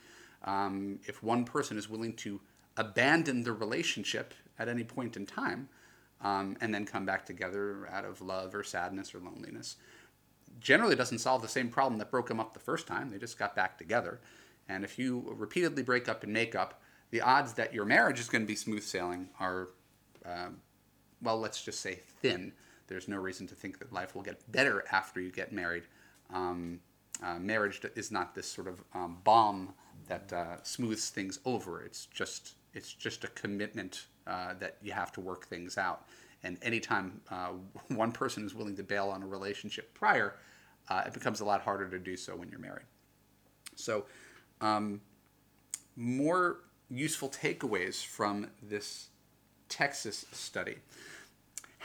Um, 0.44 1.00
if 1.06 1.24
one 1.24 1.46
person 1.46 1.78
is 1.78 1.90
willing 1.90 2.14
to 2.18 2.42
abandon 2.78 3.44
the 3.44 3.54
relationship 3.54 4.34
at 4.60 4.68
any 4.68 4.84
point 4.84 5.18
in 5.18 5.26
time 5.26 5.70
um, 6.22 6.58
and 6.62 6.74
then 6.74 6.86
come 6.86 7.06
back 7.06 7.26
together 7.26 7.88
out 7.92 8.06
of 8.06 8.22
love 8.22 8.54
or 8.54 8.64
sadness 8.64 9.14
or 9.14 9.20
loneliness, 9.20 9.78
generally 10.60 10.96
doesn't 10.96 11.20
solve 11.20 11.42
the 11.42 11.48
same 11.48 11.70
problem 11.70 12.00
that 12.00 12.12
broke 12.12 12.28
them 12.28 12.40
up 12.40 12.54
the 12.54 12.60
first 12.60 12.88
time. 12.88 13.10
They 13.10 13.18
just 13.18 13.38
got 13.38 13.56
back 13.56 13.78
together. 13.78 14.20
And 14.68 14.84
if 14.84 14.98
you 14.98 15.34
repeatedly 15.36 15.84
break 15.84 16.10
up 16.10 16.24
and 16.24 16.34
make 16.34 16.56
up, 16.56 16.82
the 17.12 17.22
odds 17.22 17.54
that 17.54 17.74
your 17.74 17.86
marriage 17.86 18.20
is 18.20 18.28
going 18.28 18.42
to 18.42 18.48
be 18.48 18.56
smooth 18.56 18.84
sailing 18.84 19.30
are, 19.40 19.70
uh, 20.26 20.50
well, 21.22 21.40
let's 21.40 21.64
just 21.64 21.82
say 21.82 22.00
thin. 22.22 22.54
There's 22.88 23.08
no 23.08 23.18
reason 23.18 23.48
to 23.48 23.56
think 23.56 23.80
that 23.80 23.92
life 23.92 24.16
will 24.16 24.22
get 24.22 24.52
better 24.52 24.86
after 24.92 25.20
you 25.20 25.32
get 25.32 25.52
married. 25.52 25.84
Um, 26.34 26.80
uh, 27.24 27.40
marriage 27.40 27.82
is 27.96 28.12
not 28.12 28.36
this 28.36 28.48
sort 28.48 28.68
of 28.68 28.84
um, 28.94 29.18
balm 29.24 29.74
that 30.08 30.32
uh, 30.32 30.62
smooths 30.64 31.10
things 31.10 31.40
over. 31.46 31.82
It's 31.82 32.06
just 32.08 32.56
it's 32.74 32.94
just 32.94 33.24
a 33.24 33.28
commitment 33.30 34.06
uh, 34.28 34.54
that 34.60 34.78
you 34.82 34.92
have 34.92 35.12
to 35.14 35.22
work 35.22 35.46
things 35.46 35.78
out. 35.78 36.06
And 36.44 36.58
anytime 36.62 37.22
uh, 37.32 37.52
one 37.88 38.12
person 38.12 38.46
is 38.46 38.54
willing 38.54 38.76
to 38.76 38.84
bail 38.84 39.10
on 39.10 39.24
a 39.24 39.28
relationship 39.28 39.94
prior, 39.94 40.36
uh, 40.90 41.04
it 41.08 41.14
becomes 41.14 41.40
a 41.40 41.46
lot 41.46 41.62
harder 41.62 41.90
to 41.90 42.00
do 42.00 42.18
so 42.18 42.36
when 42.36 42.50
you're 42.50 42.60
married. 42.60 42.86
So 43.76 44.06
um, 44.62 45.02
more 45.96 46.58
useful 46.90 47.30
takeaways 47.30 48.06
from 48.06 48.50
this 48.62 49.08
Texas 49.70 50.26
study. 50.32 50.78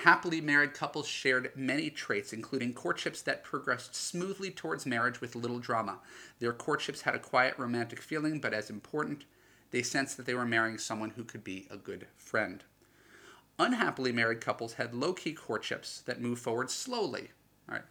Happily 0.05 0.41
married 0.41 0.73
couples 0.73 1.07
shared 1.07 1.53
many 1.55 1.91
traits, 1.91 2.33
including 2.33 2.73
courtships 2.73 3.21
that 3.21 3.45
progressed 3.45 3.95
smoothly 3.95 4.51
towards 4.51 4.87
marriage 4.87 5.21
with 5.21 5.37
little 5.37 5.59
drama. 5.59 5.99
Their 6.39 6.55
courtships 6.55 7.03
had 7.03 7.15
a 7.15 7.19
quiet 7.19 7.53
romantic 7.59 8.01
feeling, 8.01 8.41
but 8.41 8.55
as 8.55 8.71
important, 8.71 9.25
they 9.73 9.83
sensed 9.83 10.17
that 10.17 10.25
they 10.25 10.33
were 10.33 10.47
marrying 10.47 10.79
someone 10.79 11.11
who 11.11 11.25
could 11.25 11.45
be 11.45 11.69
a 11.71 11.77
good 11.77 12.07
friend. 12.17 12.65
Unhappily 13.59 14.11
married 14.11 14.41
couples 14.41 14.75
had 14.75 14.95
low 14.95 15.13
key 15.13 15.35
courtships 15.35 16.01
that 16.07 16.19
moved 16.19 16.41
forward 16.41 16.71
slowly. 16.71 17.33
All 17.69 17.75
right. 17.75 17.85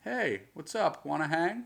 Hey, 0.00 0.42
what's 0.52 0.74
up? 0.74 1.06
Want 1.06 1.22
to 1.22 1.28
hang? 1.30 1.64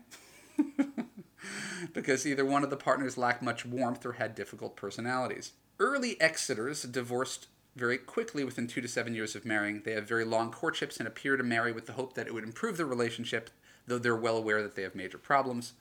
because 1.93 2.25
either 2.25 2.45
one 2.45 2.63
of 2.63 2.69
the 2.69 2.77
partners 2.77 3.17
lacked 3.17 3.43
much 3.43 3.65
warmth 3.65 4.05
or 4.05 4.13
had 4.13 4.33
difficult 4.33 4.77
personalities. 4.77 5.51
Early 5.77 6.15
Exiters 6.21 6.89
divorced 6.89 7.47
very 7.75 7.97
quickly 7.97 8.43
within 8.43 8.67
two 8.67 8.81
to 8.81 8.87
seven 8.87 9.13
years 9.13 9.35
of 9.35 9.45
marrying. 9.45 9.81
They 9.83 9.93
have 9.93 10.07
very 10.07 10.25
long 10.25 10.51
courtships 10.51 10.97
and 10.97 11.07
appear 11.07 11.37
to 11.37 11.43
marry 11.43 11.71
with 11.71 11.85
the 11.85 11.93
hope 11.93 12.13
that 12.13 12.27
it 12.27 12.33
would 12.33 12.43
improve 12.43 12.77
the 12.77 12.85
relationship, 12.85 13.49
though 13.87 13.99
they're 13.99 14.15
well 14.15 14.37
aware 14.37 14.61
that 14.61 14.75
they 14.75 14.83
have 14.83 14.95
major 14.95 15.17
problems. 15.17 15.73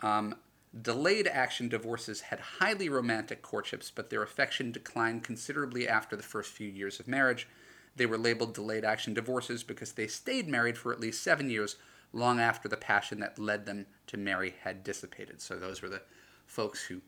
Um, 0.00 0.36
Delayed 0.82 1.26
action 1.26 1.68
divorces 1.68 2.20
had 2.20 2.40
highly 2.40 2.90
romantic 2.90 3.40
courtships, 3.40 3.90
but 3.90 4.10
their 4.10 4.22
affection 4.22 4.70
declined 4.70 5.24
considerably 5.24 5.88
after 5.88 6.14
the 6.14 6.22
first 6.22 6.52
few 6.52 6.68
years 6.68 7.00
of 7.00 7.08
marriage. 7.08 7.48
They 7.96 8.04
were 8.04 8.18
labeled 8.18 8.54
delayed 8.54 8.84
action 8.84 9.14
divorces 9.14 9.62
because 9.62 9.92
they 9.92 10.06
stayed 10.06 10.46
married 10.46 10.76
for 10.76 10.92
at 10.92 11.00
least 11.00 11.22
seven 11.22 11.48
years, 11.48 11.76
long 12.12 12.38
after 12.38 12.68
the 12.68 12.76
passion 12.76 13.18
that 13.20 13.38
led 13.38 13.64
them 13.64 13.86
to 14.08 14.18
marry 14.18 14.56
had 14.62 14.84
dissipated. 14.84 15.40
So 15.40 15.58
those 15.58 15.80
were 15.80 15.88
the 15.88 16.02
folks 16.46 16.84
who 16.84 17.00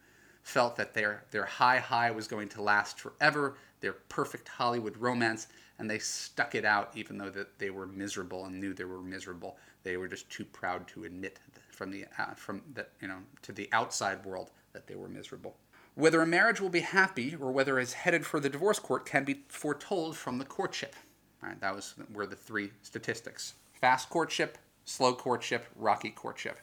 felt 0.43 0.77
that 0.77 0.95
their 0.95 1.25
their 1.31 1.45
high 1.45 1.79
high 1.79 2.11
was 2.11 2.29
going 2.29 2.49
to 2.49 2.63
last 2.63 2.99
forever, 2.99 3.57
their 3.81 3.93
perfect 3.93 4.49
Hollywood 4.49 4.97
romance, 4.97 5.49
and 5.79 5.91
they 5.91 5.99
stuck 5.99 6.55
it 6.55 6.65
out 6.65 6.91
even 6.95 7.19
though 7.19 7.31
that 7.31 7.59
they 7.59 7.71
were 7.71 7.87
miserable 7.87 8.45
and 8.45 8.61
knew 8.61 8.75
they 8.75 8.85
were 8.85 9.03
miserable. 9.03 9.57
They 9.83 9.97
were 9.97 10.09
just 10.09 10.31
too 10.31 10.45
proud 10.45 10.87
to 10.89 11.05
admit 11.05 11.39
from 11.71 11.91
the 11.91 12.05
uh, 12.19 12.35
from 12.35 12.63
that 12.75 12.91
you 13.01 13.09
know 13.09 13.19
to 13.43 13.53
the 13.53 13.69
outside 13.73 14.25
world 14.25 14.51
that 14.73 14.87
they 14.87 14.95
were 14.95 15.09
miserable. 15.09 15.57
Whether 15.95 16.23
a 16.23 16.27
marriage 16.27 16.61
will 16.61 16.69
be 16.69 16.81
happy 16.81 17.35
or 17.35 17.51
whether 17.51 17.79
it's 17.81 17.95
headed 17.95 18.25
for 18.25 18.39
the 18.39 18.49
divorce 18.49 18.79
court 18.79 19.07
can 19.07 19.25
be 19.25 19.43
foretold 19.49 20.17
from 20.17 20.39
the 20.39 20.45
courtship. 20.45 20.95
Right, 21.43 21.59
that 21.61 21.75
was 21.75 21.95
were 22.13 22.27
the 22.27 22.37
three 22.37 22.71
statistics: 22.83 23.55
fast 23.81 24.11
courtship, 24.11 24.59
slow 24.85 25.15
courtship, 25.15 25.67
rocky 25.77 26.11
courtship. 26.11 26.59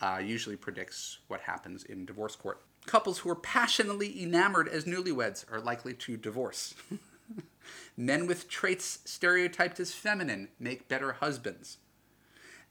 Uh, 0.00 0.20
usually 0.24 0.56
predicts 0.56 1.18
what 1.28 1.40
happens 1.42 1.84
in 1.84 2.04
divorce 2.04 2.34
court. 2.34 2.62
Couples 2.86 3.18
who 3.18 3.30
are 3.30 3.36
passionately 3.36 4.22
enamored 4.22 4.68
as 4.68 4.84
newlyweds 4.84 5.50
are 5.50 5.60
likely 5.60 5.94
to 5.94 6.16
divorce. 6.16 6.74
Men 7.96 8.26
with 8.26 8.48
traits 8.48 8.98
stereotyped 9.04 9.78
as 9.78 9.94
feminine 9.94 10.48
make 10.58 10.88
better 10.88 11.12
husbands. 11.12 11.78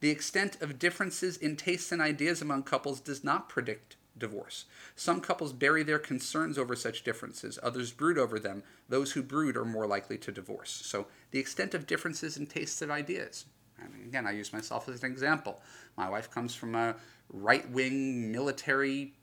The 0.01 0.09
extent 0.09 0.61
of 0.61 0.79
differences 0.79 1.37
in 1.37 1.55
tastes 1.55 1.91
and 1.91 2.01
ideas 2.01 2.41
among 2.41 2.63
couples 2.63 2.99
does 2.99 3.23
not 3.23 3.47
predict 3.47 3.95
divorce. 4.17 4.65
Some 4.95 5.21
couples 5.21 5.53
bury 5.53 5.83
their 5.83 5.99
concerns 5.99 6.57
over 6.57 6.75
such 6.75 7.03
differences, 7.03 7.57
others 7.63 7.91
brood 7.91 8.17
over 8.17 8.39
them. 8.39 8.63
Those 8.89 9.11
who 9.13 9.23
brood 9.23 9.55
are 9.55 9.65
more 9.65 9.87
likely 9.87 10.17
to 10.19 10.31
divorce. 10.31 10.71
So, 10.71 11.07
the 11.31 11.39
extent 11.39 11.73
of 11.73 11.87
differences 11.87 12.35
in 12.35 12.47
tastes 12.47 12.81
and 12.81 12.91
ideas. 12.91 13.45
Mean, 13.91 14.07
again, 14.07 14.27
I 14.27 14.31
use 14.31 14.53
myself 14.53 14.87
as 14.89 15.03
an 15.03 15.11
example. 15.11 15.61
My 15.97 16.09
wife 16.09 16.29
comes 16.29 16.53
from 16.53 16.75
a 16.75 16.95
right 17.29 17.67
wing 17.69 18.31
military, 18.31 19.13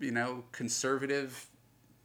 you 0.00 0.10
know, 0.10 0.44
conservative 0.52 1.46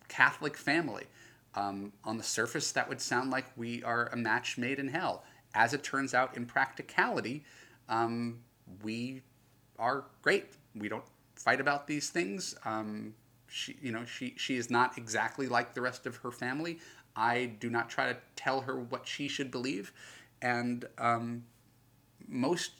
Catholic 0.07 0.57
family. 0.57 1.05
Um, 1.53 1.91
on 2.05 2.17
the 2.17 2.23
surface, 2.23 2.71
that 2.71 2.87
would 2.87 3.01
sound 3.01 3.29
like 3.29 3.45
we 3.57 3.83
are 3.83 4.07
a 4.07 4.15
match 4.15 4.57
made 4.57 4.79
in 4.79 4.87
hell. 4.87 5.23
As 5.53 5.73
it 5.73 5.83
turns 5.83 6.13
out, 6.13 6.37
in 6.37 6.45
practicality, 6.45 7.43
um, 7.89 8.39
we 8.83 9.21
are 9.77 10.05
great. 10.21 10.45
We 10.75 10.87
don't 10.87 11.03
fight 11.35 11.59
about 11.59 11.87
these 11.87 12.09
things. 12.09 12.55
Um, 12.63 13.13
she, 13.47 13.75
you 13.81 13.91
know, 13.91 14.05
she 14.05 14.33
she 14.37 14.55
is 14.55 14.69
not 14.69 14.97
exactly 14.97 15.47
like 15.47 15.73
the 15.73 15.81
rest 15.81 16.05
of 16.05 16.15
her 16.17 16.31
family. 16.31 16.79
I 17.15 17.51
do 17.59 17.69
not 17.69 17.89
try 17.89 18.13
to 18.13 18.17
tell 18.37 18.61
her 18.61 18.79
what 18.79 19.05
she 19.05 19.27
should 19.27 19.51
believe, 19.51 19.91
and 20.41 20.85
um, 20.97 21.43
most 22.27 22.71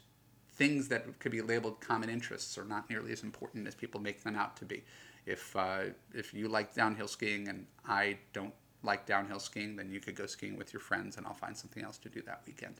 things 0.62 0.88
that 0.88 1.18
could 1.18 1.32
be 1.32 1.42
labeled 1.42 1.80
common 1.80 2.08
interests 2.08 2.56
are 2.56 2.64
not 2.64 2.88
nearly 2.88 3.10
as 3.12 3.22
important 3.24 3.66
as 3.66 3.74
people 3.74 4.00
make 4.00 4.22
them 4.22 4.36
out 4.36 4.56
to 4.56 4.64
be. 4.64 4.84
If 5.26 5.56
uh, 5.56 5.84
if 6.14 6.32
you 6.32 6.48
like 6.48 6.74
downhill 6.74 7.08
skiing 7.08 7.48
and 7.48 7.66
I 7.84 8.18
don't 8.32 8.54
like 8.82 9.06
downhill 9.06 9.40
skiing, 9.40 9.76
then 9.76 9.90
you 9.90 10.00
could 10.00 10.16
go 10.16 10.26
skiing 10.26 10.56
with 10.56 10.72
your 10.72 10.80
friends, 10.80 11.16
and 11.16 11.26
I'll 11.26 11.40
find 11.46 11.56
something 11.56 11.82
else 11.82 11.98
to 11.98 12.08
do 12.08 12.22
that 12.22 12.42
weekend. 12.46 12.76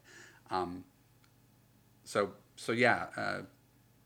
Um, 0.51 0.85
so 2.05 2.31
so 2.57 2.73
yeah, 2.73 3.07
uh, 3.16 3.40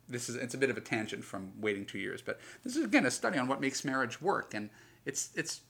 this 0.09 0.29
is 0.31 0.37
it's 0.37 0.55
a 0.55 0.59
bit 0.59 0.71
of 0.71 0.79
a 0.79 0.85
tangent 0.93 1.23
from 1.25 1.53
waiting 1.61 1.85
two 1.85 1.99
years, 1.99 2.23
but 2.23 2.41
this 2.65 2.77
is 2.77 2.85
again 2.85 3.05
a 3.07 3.11
study 3.11 3.39
on 3.39 3.47
what 3.47 3.61
makes 3.61 3.85
marriage 3.85 4.23
work, 4.23 4.55
and 4.55 4.71
it's 5.05 5.31
it's 5.35 5.61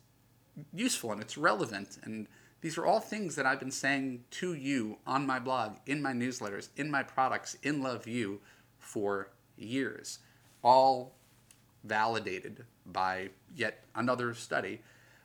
useful 0.73 1.11
and 1.12 1.21
it's 1.21 1.37
relevant, 1.37 1.99
and 2.05 2.29
these 2.61 2.79
are 2.79 2.87
all 2.87 3.01
things 3.01 3.37
that 3.37 3.47
I've 3.47 3.61
been 3.61 3.71
saying 3.71 4.25
to 4.33 4.55
you 4.55 4.99
on 5.07 5.27
my 5.27 5.38
blog, 5.38 5.77
in 5.87 6.03
my 6.03 6.12
newsletters, 6.12 6.69
in 6.77 6.90
my 6.90 7.03
products, 7.03 7.57
in 7.62 7.83
Love 7.83 8.07
U, 8.07 8.40
for 8.79 9.31
years, 9.57 10.19
all 10.62 11.14
validated 11.85 12.64
by 12.85 13.31
yet 13.55 13.85
another 13.95 14.35
study. 14.35 14.81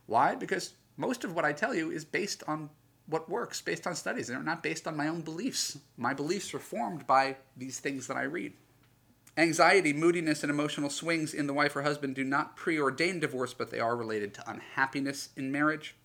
Why? 0.05 0.35
Because 0.35 0.73
most 0.97 1.23
of 1.23 1.33
what 1.35 1.45
I 1.45 1.53
tell 1.53 1.73
you 1.73 1.91
is 1.91 2.05
based 2.05 2.43
on 2.47 2.69
what 3.07 3.29
works 3.29 3.61
based 3.61 3.87
on 3.87 3.95
studies. 3.95 4.27
They're 4.27 4.41
not 4.41 4.63
based 4.63 4.87
on 4.87 4.95
my 4.95 5.07
own 5.07 5.21
beliefs. 5.21 5.77
My 5.97 6.13
beliefs 6.13 6.53
are 6.53 6.59
formed 6.59 7.05
by 7.07 7.37
these 7.57 7.79
things 7.79 8.07
that 8.07 8.17
I 8.17 8.23
read. 8.23 8.53
Anxiety, 9.37 9.93
moodiness, 9.93 10.43
and 10.43 10.49
emotional 10.49 10.89
swings 10.89 11.33
in 11.33 11.47
the 11.47 11.53
wife 11.53 11.75
or 11.75 11.81
husband 11.81 12.15
do 12.15 12.23
not 12.23 12.57
preordain 12.57 13.19
divorce, 13.19 13.53
but 13.53 13.71
they 13.71 13.79
are 13.79 13.95
related 13.95 14.33
to 14.35 14.49
unhappiness 14.49 15.29
in 15.35 15.51
marriage. 15.51 15.95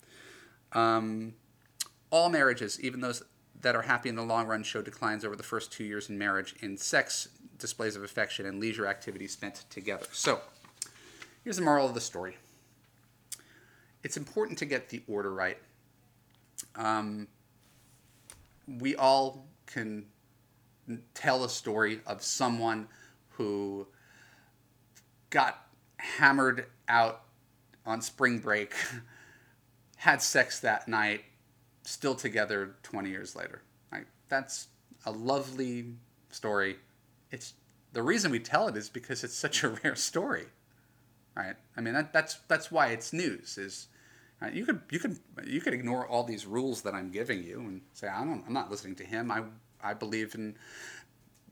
Um, 0.73 1.33
all 2.09 2.29
marriages, 2.29 2.79
even 2.79 3.01
those 3.01 3.23
that 3.61 3.75
are 3.75 3.81
happy 3.81 4.09
in 4.09 4.15
the 4.15 4.23
long 4.23 4.47
run, 4.47 4.63
show 4.63 4.81
declines 4.81 5.25
over 5.25 5.35
the 5.35 5.43
first 5.43 5.71
two 5.71 5.83
years 5.83 6.09
in 6.09 6.17
marriage 6.17 6.55
in 6.61 6.77
sex, 6.77 7.29
displays 7.57 7.95
of 7.95 8.03
affection, 8.03 8.45
and 8.45 8.59
leisure 8.59 8.85
activities 8.87 9.31
spent 9.31 9.65
together. 9.69 10.05
So, 10.11 10.41
here's 11.43 11.57
the 11.57 11.63
moral 11.63 11.87
of 11.87 11.93
the 11.93 12.01
story 12.01 12.37
it's 14.03 14.15
important 14.15 14.57
to 14.59 14.65
get 14.65 14.89
the 14.89 15.01
order 15.07 15.33
right 15.33 15.57
um, 16.75 17.27
we 18.79 18.95
all 18.95 19.47
can 19.65 20.05
tell 21.13 21.43
a 21.43 21.49
story 21.49 21.99
of 22.05 22.21
someone 22.21 22.87
who 23.31 23.87
got 25.29 25.67
hammered 25.97 26.67
out 26.87 27.23
on 27.85 28.01
spring 28.01 28.39
break, 28.39 28.73
had 29.97 30.21
sex 30.21 30.59
that 30.61 30.87
night, 30.87 31.21
still 31.83 32.15
together 32.15 32.75
20 32.83 33.09
years 33.09 33.35
later. 33.35 33.61
Right? 33.91 34.05
That's 34.29 34.67
a 35.05 35.11
lovely 35.11 35.93
story. 36.29 36.77
It's 37.31 37.53
the 37.93 38.03
reason 38.03 38.31
we 38.31 38.39
tell 38.39 38.67
it 38.67 38.77
is 38.77 38.89
because 38.89 39.23
it's 39.23 39.35
such 39.35 39.63
a 39.63 39.69
rare 39.83 39.95
story. 39.95 40.45
Right? 41.35 41.55
I 41.75 41.81
mean 41.81 41.93
that, 41.93 42.13
that's 42.13 42.39
that's 42.47 42.71
why 42.71 42.87
it's 42.87 43.13
news 43.13 43.59
is 43.59 43.87
uh, 44.41 44.47
you 44.51 44.65
could 44.65 44.81
you 44.89 44.97
could 44.97 45.19
you 45.45 45.61
could 45.61 45.73
ignore 45.73 46.07
all 46.07 46.23
these 46.23 46.47
rules 46.47 46.81
that 46.81 46.95
I'm 46.95 47.11
giving 47.11 47.43
you 47.43 47.59
and 47.59 47.81
say 47.93 48.07
I 48.07 48.23
don't 48.23 48.43
I'm 48.47 48.53
not 48.53 48.71
listening 48.71 48.95
to 48.95 49.03
him. 49.03 49.29
I 49.31 49.43
I 49.83 49.93
believe 49.93 50.33
in 50.33 50.55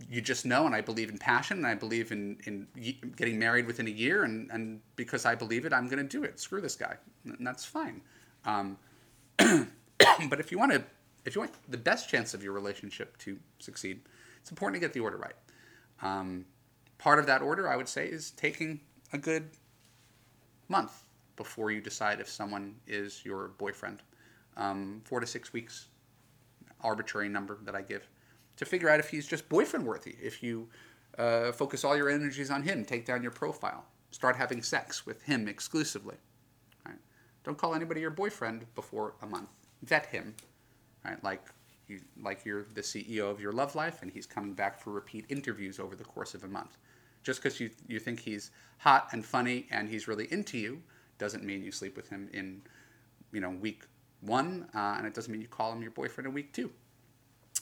you 0.10 0.22
just 0.22 0.46
know 0.46 0.66
and 0.66 0.74
I 0.74 0.82
believe 0.82 1.10
in 1.10 1.20
passion 1.20 1.58
and 1.58 1.68
I 1.68 1.76
believe 1.76 2.12
in 2.12 2.38
in 2.46 2.68
getting 3.16 3.38
married 3.38 3.68
within 3.68 3.86
a 3.86 3.92
year 3.92 4.24
and 4.24 4.50
and 4.52 4.82
because 4.96 5.24
I 5.24 5.36
believe 5.36 5.66
it 5.66 5.74
I'm 5.74 5.88
going 5.88 6.02
to 6.02 6.18
do 6.18 6.24
it. 6.24 6.40
Screw 6.40 6.62
this 6.62 6.76
guy. 6.76 6.96
And 7.26 7.46
that's 7.46 7.64
fine. 7.64 8.02
Um, 8.46 8.78
but 9.38 10.40
if 10.40 10.52
you 10.52 10.58
want 10.60 10.72
to 10.72 10.84
if 11.26 11.36
you 11.36 11.42
want 11.42 11.52
the 11.70 11.78
best 11.78 12.08
chance 12.08 12.34
of 12.34 12.44
your 12.44 12.54
relationship 12.54 13.18
to 13.18 13.38
succeed, 13.60 14.02
it's 14.40 14.52
important 14.52 14.80
to 14.80 14.80
get 14.80 14.94
the 14.94 15.00
order 15.00 15.18
right. 15.18 15.36
Um, 16.02 16.46
part 17.00 17.18
of 17.20 17.26
that 17.26 17.42
order, 17.42 17.68
I 17.68 17.76
would 17.76 17.90
say, 17.90 18.08
is 18.08 18.32
taking 18.32 18.80
a 19.12 19.18
good 19.18 19.50
month 20.68 21.04
before 21.36 21.72
you 21.72 21.82
decide 21.82 22.20
if 22.20 22.30
someone 22.30 22.76
is 22.88 23.26
your 23.26 23.50
boyfriend. 23.58 24.04
Um, 24.56 25.02
four 25.04 25.20
to 25.20 25.28
six 25.28 25.52
weeks, 25.52 25.88
arbitrary 26.82 27.28
number 27.28 27.58
that 27.64 27.76
I 27.76 27.82
give, 27.82 28.08
to 28.58 28.66
figure 28.66 28.90
out 28.90 29.00
if 29.00 29.10
he's 29.10 29.28
just 29.28 29.50
boyfriend 29.50 29.86
worthy. 29.86 30.16
If 30.22 30.42
you 30.42 30.70
uh, 31.18 31.52
focus 31.52 31.84
all 31.84 31.98
your 31.98 32.10
energies 32.10 32.52
on 32.52 32.62
him, 32.64 32.86
take 32.86 33.06
down 33.06 33.22
your 33.22 33.32
profile, 33.32 33.86
start 34.12 34.36
having 34.36 34.62
sex 34.62 35.06
with 35.06 35.24
him 35.24 35.48
exclusively. 35.48 36.16
Don't 37.46 37.58
call 37.58 37.76
anybody 37.76 38.02
your 38.02 38.10
boyfriend 38.10 38.66
before 38.74 39.14
a 39.22 39.28
month. 39.28 39.50
Vet 39.84 40.08
him, 40.08 40.34
right? 41.06 41.24
Like 41.24 41.44
you, 41.88 42.02
like 42.20 42.44
you're 42.44 42.66
the 42.74 42.82
CEO 42.82 43.30
of 43.30 43.40
your 43.40 43.52
love 43.52 43.76
life, 43.76 44.02
and 44.02 44.12
he's 44.12 44.26
coming 44.26 44.54
back 44.54 44.80
for 44.80 44.92
repeat 44.92 45.26
interviews 45.30 45.80
over 45.80 45.96
the 45.96 46.04
course 46.04 46.34
of 46.34 46.44
a 46.44 46.48
month. 46.48 46.78
Just 47.22 47.42
because 47.42 47.60
you 47.60 47.70
you 47.88 48.00
think 48.00 48.20
he's 48.20 48.50
hot 48.80 49.10
and 49.12 49.24
funny 49.24 49.68
and 49.70 49.88
he's 49.88 50.08
really 50.08 50.28
into 50.32 50.58
you 50.58 50.82
doesn't 51.20 51.44
mean 51.44 51.64
you 51.64 51.72
sleep 51.72 51.96
with 51.96 52.10
him 52.10 52.30
in, 52.34 52.62
you 53.32 53.40
know, 53.40 53.52
week 53.52 53.84
one, 54.22 54.68
uh, 54.74 54.96
and 54.98 55.06
it 55.06 55.14
doesn't 55.14 55.32
mean 55.32 55.42
you 55.42 55.48
call 55.48 55.72
him 55.72 55.84
your 55.84 55.92
boyfriend 55.92 56.28
in 56.28 56.34
week 56.34 56.52
two. 56.52 56.72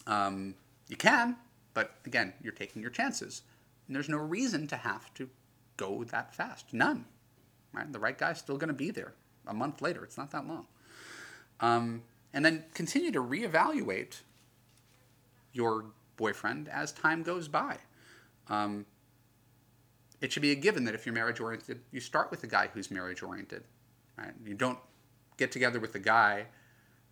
Um, 0.08 0.56
you 0.88 0.96
can, 0.96 1.36
but 1.74 1.96
again, 2.06 2.34
you're 2.42 2.54
taking 2.54 2.82
your 2.82 2.90
chances. 2.90 3.42
And 3.88 3.96
there's 3.96 4.10
no 4.10 4.18
reason 4.18 4.66
to 4.68 4.78
have 4.78 5.14
to 5.16 5.30
go 5.76 6.06
that 6.06 6.34
fast. 6.34 6.74
None. 6.74 7.04
Right? 7.74 7.92
The 7.92 8.00
right 8.00 8.18
guy's 8.18 8.40
still 8.40 8.58
going 8.58 8.70
to 8.70 8.74
be 8.74 8.90
there 8.90 9.14
a 9.48 9.54
month 9.54 9.82
later. 9.82 10.04
It's 10.04 10.18
not 10.18 10.32
that 10.32 10.48
long. 10.48 10.68
Um, 11.60 12.04
and 12.34 12.44
then 12.44 12.66
continue 12.74 13.12
to 13.12 13.22
reevaluate 13.22 14.22
your 15.52 15.86
boyfriend 16.18 16.68
as 16.68 16.92
time 16.92 17.24
goes 17.24 17.48
by. 17.48 17.78
Um, 18.48 18.86
it 20.22 20.32
should 20.32 20.42
be 20.42 20.52
a 20.52 20.56
given 20.56 20.86
that 20.86 20.96
if 20.96 21.06
you're 21.06 21.14
marriage 21.14 21.40
oriented, 21.40 21.82
you 21.92 22.00
start 22.00 22.32
with 22.32 22.44
a 22.44 22.48
guy 22.48 22.70
who's 22.74 22.90
marriage 22.90 23.22
oriented, 23.22 23.64
right? 24.18 24.34
You 24.46 24.54
don't 24.54 24.80
get 25.38 25.52
together 25.52 25.80
with 25.80 25.96
a 25.96 26.00
guy, 26.00 26.46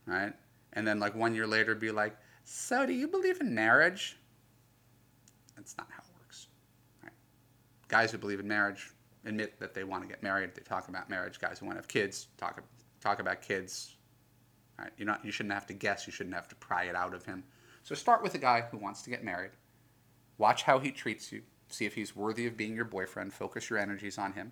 right? 0.06 0.34
And 0.74 0.88
then 0.88 1.00
like 1.00 1.16
one 1.16 1.36
year 1.36 1.48
later 1.48 1.76
be 1.76 1.92
like, 1.92 2.16
so 2.44 2.86
do 2.86 2.94
you 2.94 3.08
believe 3.08 3.42
in 3.42 3.54
marriage? 3.54 4.18
That's 5.56 5.78
not 5.78 5.88
how 5.92 6.00
it 6.00 6.20
works, 6.20 6.48
right? 7.04 7.12
guys 7.88 8.12
who 8.12 8.18
believe 8.18 8.40
in 8.40 8.48
marriage 8.48 8.92
admit 9.26 9.60
that 9.60 9.74
they 9.74 9.84
want 9.84 10.04
to 10.04 10.10
get 10.10 10.24
married. 10.24 10.56
They 10.56 10.62
talk 10.62 10.88
about 10.88 11.10
marriage. 11.10 11.40
Guys 11.40 11.60
who 11.60 11.66
want 11.66 11.78
to 11.78 11.82
have 11.82 11.88
kids 11.88 12.28
talk 12.38 12.62
talk 13.00 13.20
about 13.20 13.42
kids. 13.42 13.96
Right? 14.80 14.92
You're 14.98 15.08
not. 15.08 15.24
You 15.24 15.32
shouldn't 15.32 15.54
have 15.54 15.68
to 15.68 15.74
guess. 15.74 16.08
You 16.08 16.14
shouldn't 16.14 16.36
have 16.36 16.48
to 16.50 16.56
pry 16.56 16.86
it 16.86 16.96
out 16.96 17.14
of 17.14 17.26
him. 17.26 17.44
So 17.84 17.96
start 17.96 18.22
with 18.22 18.36
a 18.36 18.40
guy 18.40 18.62
who 18.70 18.78
wants 18.78 19.02
to 19.04 19.10
get 19.10 19.24
married. 19.24 19.52
Watch 20.38 20.64
how 20.64 20.80
he 20.80 20.92
treats 20.92 21.32
you. 21.32 21.44
See 21.70 21.86
if 21.86 21.96
he's 21.96 22.16
worthy 22.16 22.48
of 22.48 22.58
being 22.58 22.76
your 22.76 22.86
boyfriend. 22.86 23.34
Focus 23.34 23.70
your 23.70 23.80
energies 23.80 24.18
on 24.18 24.34
him, 24.34 24.52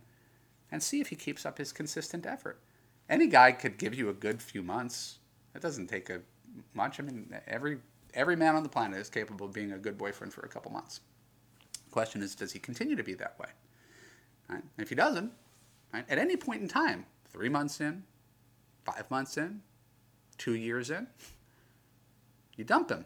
and 0.72 0.82
see 0.82 1.02
if 1.02 1.08
he 1.08 1.16
keeps 1.16 1.46
up 1.46 1.58
his 1.58 1.72
consistent 1.72 2.26
effort. 2.26 2.62
Any 3.10 3.28
guy 3.28 3.52
could 3.52 3.78
give 3.78 3.96
you 3.96 4.10
a 4.10 4.14
good 4.14 4.42
few 4.42 4.62
months. 4.62 5.20
It 5.56 5.62
doesn't 5.62 5.88
take 5.88 6.10
a 6.10 6.22
much. 6.74 7.00
I 7.00 7.04
mean, 7.04 7.34
every 7.48 7.80
every 8.14 8.36
man 8.36 8.56
on 8.56 8.64
the 8.64 8.70
planet 8.70 9.00
is 9.00 9.10
capable 9.10 9.48
of 9.48 9.54
being 9.54 9.72
a 9.72 9.78
good 9.78 9.98
boyfriend 9.98 10.34
for 10.34 10.42
a 10.42 10.48
couple 10.48 10.72
months. 10.72 11.02
The 11.86 11.92
question 11.92 12.22
is, 12.22 12.36
does 12.36 12.52
he 12.52 12.60
continue 12.60 12.96
to 12.96 13.04
be 13.04 13.16
that 13.16 13.38
way? 13.40 13.50
Right? 14.50 14.64
If 14.78 14.90
he 14.90 14.96
doesn't, 14.96 15.32
right, 15.94 16.06
at 16.10 16.18
any 16.18 16.36
point 16.36 16.62
in 16.62 16.68
time, 16.68 17.06
three 17.32 17.50
months 17.50 17.80
in, 17.82 18.04
five 18.84 19.10
months 19.12 19.38
in, 19.38 19.62
two 20.38 20.56
years 20.56 20.90
in, 20.90 21.08
you 22.56 22.64
dump 22.64 22.90
him. 22.90 23.06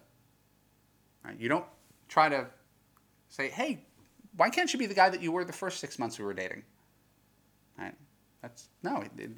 Right? 1.23 1.39
You 1.39 1.49
don't 1.49 1.65
try 2.07 2.29
to 2.29 2.47
say, 3.29 3.49
hey, 3.49 3.85
why 4.37 4.49
can't 4.49 4.71
you 4.71 4.79
be 4.79 4.85
the 4.85 4.93
guy 4.93 5.09
that 5.09 5.21
you 5.21 5.31
were 5.31 5.43
the 5.43 5.53
first 5.53 5.79
six 5.79 5.99
months 5.99 6.17
we 6.17 6.25
were 6.25 6.33
dating? 6.33 6.63
Right? 7.77 7.93
That's 8.41 8.69
no. 8.81 8.97
It, 9.01 9.11
it, 9.17 9.31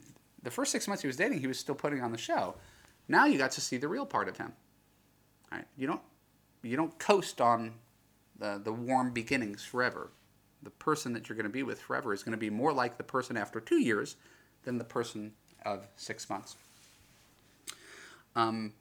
the 0.44 0.52
first 0.52 0.72
six 0.72 0.88
months 0.88 1.02
he 1.02 1.08
was 1.08 1.16
dating, 1.16 1.40
he 1.40 1.48
was 1.48 1.60
still 1.60 1.76
putting 1.76 2.02
on 2.02 2.12
the 2.12 2.18
show. 2.18 2.56
Now 3.08 3.26
you 3.26 3.38
got 3.38 3.52
to 3.52 3.62
see 3.62 3.78
the 3.78 3.88
real 3.88 4.06
part 4.06 4.28
of 4.28 4.38
him. 4.38 4.54
Right? 5.52 5.66
You 5.78 5.88
don't 5.88 6.02
you 6.64 6.76
don't 6.76 6.98
coast 7.00 7.42
on 7.42 7.74
the 8.38 8.60
the 8.64 8.74
warm 8.74 9.12
beginnings 9.12 9.64
forever. 9.64 10.12
The 10.66 10.72
person 10.72 11.14
that 11.14 11.30
you're 11.30 11.38
going 11.38 11.46
to 11.46 11.50
be 11.50 11.64
with 11.64 11.80
forever 11.80 12.14
is 12.14 12.24
going 12.24 12.34
to 12.34 12.38
be 12.38 12.50
more 12.50 12.74
like 12.74 12.98
the 12.98 13.04
person 13.04 13.38
after 13.38 13.62
two 13.62 13.80
years 13.80 14.18
than 14.64 14.78
the 14.78 14.84
person 14.84 15.32
of 15.66 15.88
six 15.96 16.30
months. 16.30 16.58
Um, 18.36 18.74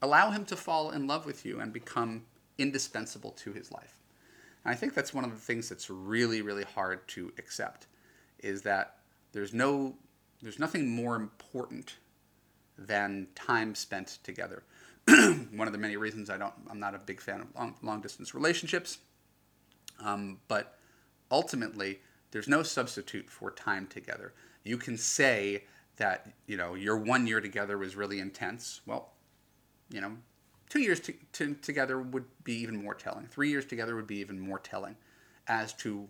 allow 0.00 0.30
him 0.30 0.44
to 0.44 0.56
fall 0.56 0.90
in 0.90 1.08
love 1.08 1.26
with 1.26 1.44
you 1.44 1.58
and 1.58 1.72
become 1.72 2.22
indispensable 2.58 3.32
to 3.32 3.52
his 3.52 3.72
life. 3.72 3.96
And 4.64 4.72
I 4.72 4.76
think 4.76 4.94
that's 4.94 5.12
one 5.12 5.24
of 5.24 5.30
the 5.30 5.38
things 5.38 5.68
that's 5.68 5.90
really, 5.90 6.42
really 6.42 6.64
hard 6.64 7.08
to 7.08 7.32
accept 7.38 7.86
is 8.38 8.62
that 8.62 8.96
there's 9.32 9.52
no 9.52 9.94
there's 10.42 10.58
nothing 10.58 10.88
more 10.88 11.16
important 11.16 11.96
than 12.78 13.26
time 13.34 13.74
spent 13.74 14.18
together. 14.22 14.62
one 15.06 15.66
of 15.66 15.72
the 15.72 15.78
many 15.78 15.96
reasons 15.96 16.30
I 16.30 16.38
don't, 16.38 16.54
I'm 16.70 16.80
not 16.80 16.94
a 16.94 16.98
big 16.98 17.20
fan 17.20 17.42
of 17.42 17.54
long, 17.54 17.74
long 17.82 18.00
distance 18.00 18.34
relationships. 18.34 18.98
Um, 20.02 20.38
but 20.48 20.78
ultimately, 21.30 22.00
there's 22.30 22.48
no 22.48 22.62
substitute 22.62 23.30
for 23.30 23.50
time 23.50 23.86
together. 23.86 24.32
You 24.64 24.76
can 24.76 24.96
say 24.96 25.64
that 25.96 26.32
you 26.46 26.56
know 26.56 26.74
your 26.74 26.96
one 26.96 27.26
year 27.26 27.40
together 27.40 27.78
was 27.78 27.96
really 27.96 28.20
intense. 28.20 28.80
Well, 28.86 29.10
you 29.90 30.00
know, 30.00 30.12
two 30.68 30.80
years 30.80 31.00
to, 31.00 31.14
to, 31.32 31.54
together 31.54 32.00
would 32.00 32.24
be 32.44 32.54
even 32.54 32.82
more 32.82 32.94
telling. 32.94 33.26
Three 33.26 33.50
years 33.50 33.64
together 33.64 33.96
would 33.96 34.06
be 34.06 34.18
even 34.18 34.38
more 34.38 34.58
telling, 34.58 34.96
as 35.48 35.72
to 35.74 36.08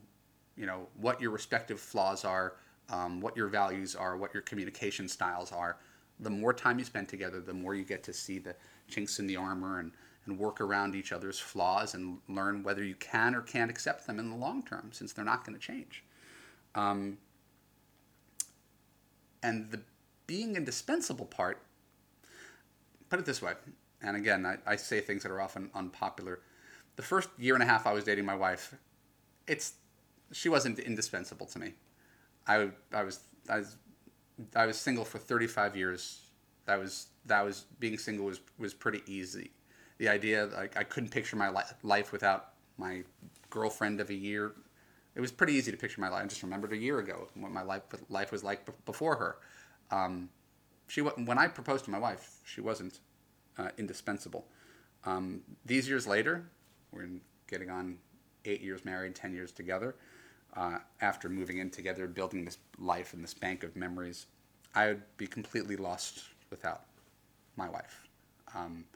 you 0.57 0.67
know 0.67 0.89
what 1.01 1.21
your 1.21 1.31
respective 1.31 1.81
flaws 1.81 2.25
are, 2.25 2.55
um, 2.89 3.21
what 3.21 3.37
your 3.37 3.49
values 3.49 3.95
are, 3.95 4.17
what 4.17 4.35
your 4.35 4.43
communication 4.43 5.09
styles 5.09 5.53
are. 5.53 5.79
The 6.21 6.31
more 6.31 6.53
time 6.53 6.79
you 6.79 6.85
spend 6.85 7.09
together, 7.09 7.41
the 7.41 7.55
more 7.55 7.75
you 7.75 7.85
get 7.85 8.03
to 8.05 8.13
see 8.13 8.39
the 8.39 8.55
chinks 8.89 9.19
in 9.19 9.27
the 9.27 9.37
armor 9.37 9.81
and, 9.81 9.93
and 10.27 10.39
work 10.39 10.61
around 10.61 10.95
each 10.95 11.13
other's 11.13 11.39
flaws 11.39 11.95
and 11.95 12.19
learn 12.29 12.63
whether 12.63 12.85
you 12.85 12.95
can 12.95 13.35
or 13.35 13.41
can't 13.41 13.71
accept 13.71 14.07
them 14.07 14.19
in 14.19 14.31
the 14.31 14.37
long 14.37 14.63
term, 14.63 14.91
since 14.93 15.13
they're 15.13 15.25
not 15.25 15.45
going 15.45 15.59
to 15.59 15.65
change. 15.65 16.05
Um, 16.75 17.19
and 19.43 19.71
the 19.71 19.81
being 20.27 20.57
indispensable 20.57 21.27
part, 21.27 21.63
put 23.09 23.19
it 23.19 23.25
this 23.25 23.43
way, 23.43 23.55
and 24.03 24.17
again, 24.17 24.47
I, 24.47 24.59
I 24.67 24.77
say 24.77 25.01
things 25.01 25.23
that 25.23 25.33
are 25.33 25.41
often 25.41 25.71
unpopular. 25.75 26.41
The 26.97 27.03
first 27.03 27.29
year 27.39 27.55
and 27.55 27.63
a 27.63 27.67
half 27.67 27.87
I 27.87 27.93
was 27.93 28.05
dating 28.05 28.25
my 28.25 28.35
wife, 28.35 28.75
it's 29.47 29.75
she 30.33 30.49
wasn't 30.49 30.79
indispensable 30.79 31.47
to 31.47 31.59
me. 31.59 31.73
I, 32.47 32.71
I 32.93 33.03
was 33.03 33.21
I 33.49 33.59
was 33.59 33.77
I 34.55 34.67
was 34.67 34.77
single 34.77 35.05
for 35.05 35.19
35 35.19 35.77
years. 35.77 36.21
That 36.67 36.79
was 36.79 37.09
that 37.27 37.45
was 37.45 37.65
being 37.79 37.99
single 37.99 38.27
was 38.27 38.41
was 38.59 38.75
pretty 38.75 39.03
easy. 39.07 39.51
The 40.01 40.09
idea 40.09 40.49
like 40.55 40.79
I 40.79 40.83
couldn't 40.83 41.11
picture 41.11 41.37
my 41.37 41.51
li- 41.51 41.77
life 41.83 42.11
without 42.11 42.55
my 42.79 43.03
girlfriend 43.51 44.01
of 44.01 44.09
a 44.09 44.15
year. 44.15 44.53
It 45.15 45.21
was 45.21 45.31
pretty 45.31 45.53
easy 45.53 45.71
to 45.71 45.77
picture 45.77 46.01
my 46.01 46.09
life. 46.09 46.25
I 46.25 46.27
just 46.27 46.43
remembered 46.43 46.73
a 46.73 46.77
year 46.77 47.01
ago 47.01 47.29
what 47.35 47.53
my 47.53 47.61
life 47.63 47.83
life 48.09 48.33
was 48.33 48.43
like 48.43 48.67
before 48.87 49.17
her. 49.17 49.37
Um, 49.91 50.31
she 50.89 51.03
when 51.03 51.37
I 51.37 51.49
proposed 51.49 51.85
to 51.85 51.91
my 51.91 51.99
wife, 51.99 52.41
she 52.47 52.63
wasn't 52.63 53.01
uh, 53.59 53.69
indispensable. 53.77 54.47
Um, 55.05 55.43
these 55.67 55.87
years 55.87 56.07
later, 56.07 56.47
we're 56.93 57.11
getting 57.47 57.69
on 57.69 57.99
eight 58.47 58.63
years 58.63 58.87
married, 58.87 59.15
ten 59.15 59.35
years 59.35 59.53
together. 59.53 59.97
Uh, 60.57 60.79
after 61.03 61.29
moving 61.29 61.59
in 61.59 61.69
together, 61.69 62.07
building 62.07 62.47
this 62.47 62.57
life 62.79 63.13
and 63.13 63.23
this 63.23 63.35
bank 63.35 63.65
of 63.65 63.77
memories, 63.77 64.29
I 64.75 64.87
would 64.87 65.03
be 65.19 65.27
completely 65.27 65.77
lost 65.77 66.25
without 66.49 66.85
my 67.57 67.69
wife. 67.69 68.09
Um, 68.55 68.87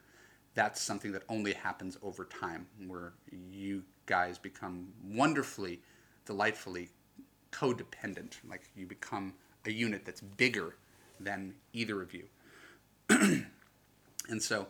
that's 0.55 0.81
something 0.81 1.13
that 1.13 1.23
only 1.29 1.53
happens 1.53 1.99
over 2.03 2.25
time, 2.25 2.67
where 2.87 3.13
you 3.51 3.83
guys 4.07 4.39
become 4.39 4.89
wonderfully, 5.05 5.81
delightfully 6.27 6.91
codependent. 7.51 8.35
Like 8.49 8.71
you 8.77 8.87
become 8.87 9.35
a 9.67 9.71
unit 9.71 10.05
that's 10.05 10.21
bigger 10.21 10.77
than 11.21 11.55
either 11.73 12.03
of 12.03 12.13
you. 12.15 12.25
and 13.11 14.43
so 14.43 14.67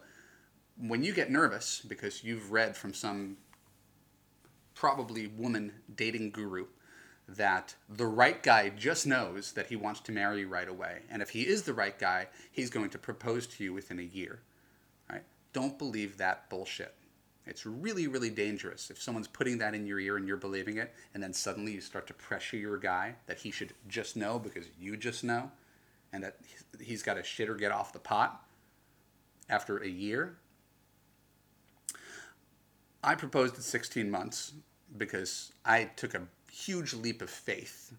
when 0.76 1.04
you 1.04 1.12
get 1.12 1.30
nervous 1.30 1.82
because 1.86 2.24
you've 2.24 2.50
read 2.50 2.76
from 2.76 2.92
some 2.92 3.36
probably 4.74 5.26
woman 5.28 5.72
dating 5.94 6.30
guru 6.30 6.66
that 7.28 7.74
the 7.88 8.06
right 8.06 8.42
guy 8.42 8.68
just 8.68 9.06
knows 9.06 9.52
that 9.52 9.68
he 9.68 9.76
wants 9.76 10.00
to 10.00 10.12
marry 10.12 10.40
you 10.40 10.48
right 10.48 10.68
away. 10.68 10.98
And 11.10 11.22
if 11.22 11.30
he 11.30 11.42
is 11.42 11.62
the 11.62 11.72
right 11.72 11.98
guy, 11.98 12.26
he's 12.52 12.70
going 12.70 12.90
to 12.90 12.98
propose 12.98 13.46
to 13.46 13.64
you 13.64 13.72
within 13.72 13.98
a 13.98 14.02
year. 14.02 14.40
Don't 15.54 15.78
believe 15.78 16.18
that 16.18 16.50
bullshit. 16.50 16.94
It's 17.46 17.64
really, 17.64 18.06
really 18.06 18.30
dangerous 18.30 18.90
if 18.90 19.00
someone's 19.00 19.28
putting 19.28 19.58
that 19.58 19.74
in 19.74 19.86
your 19.86 20.00
ear 20.00 20.16
and 20.16 20.26
you're 20.26 20.36
believing 20.36 20.78
it, 20.78 20.94
and 21.14 21.22
then 21.22 21.32
suddenly 21.32 21.72
you 21.72 21.80
start 21.80 22.06
to 22.08 22.14
pressure 22.14 22.56
your 22.56 22.76
guy 22.76 23.14
that 23.26 23.38
he 23.38 23.50
should 23.50 23.72
just 23.88 24.16
know 24.16 24.38
because 24.38 24.66
you 24.78 24.96
just 24.96 25.24
know, 25.24 25.50
and 26.12 26.24
that 26.24 26.36
he's 26.80 27.02
got 27.02 27.14
to 27.14 27.22
shit 27.22 27.48
or 27.48 27.54
get 27.54 27.70
off 27.70 27.92
the 27.92 27.98
pot 27.98 28.42
after 29.48 29.78
a 29.78 29.88
year. 29.88 30.36
I 33.02 33.14
proposed 33.14 33.54
at 33.56 33.62
16 33.62 34.10
months 34.10 34.52
because 34.96 35.52
I 35.64 35.84
took 35.84 36.14
a 36.14 36.22
huge 36.50 36.94
leap 36.94 37.20
of 37.20 37.28
faith 37.28 37.92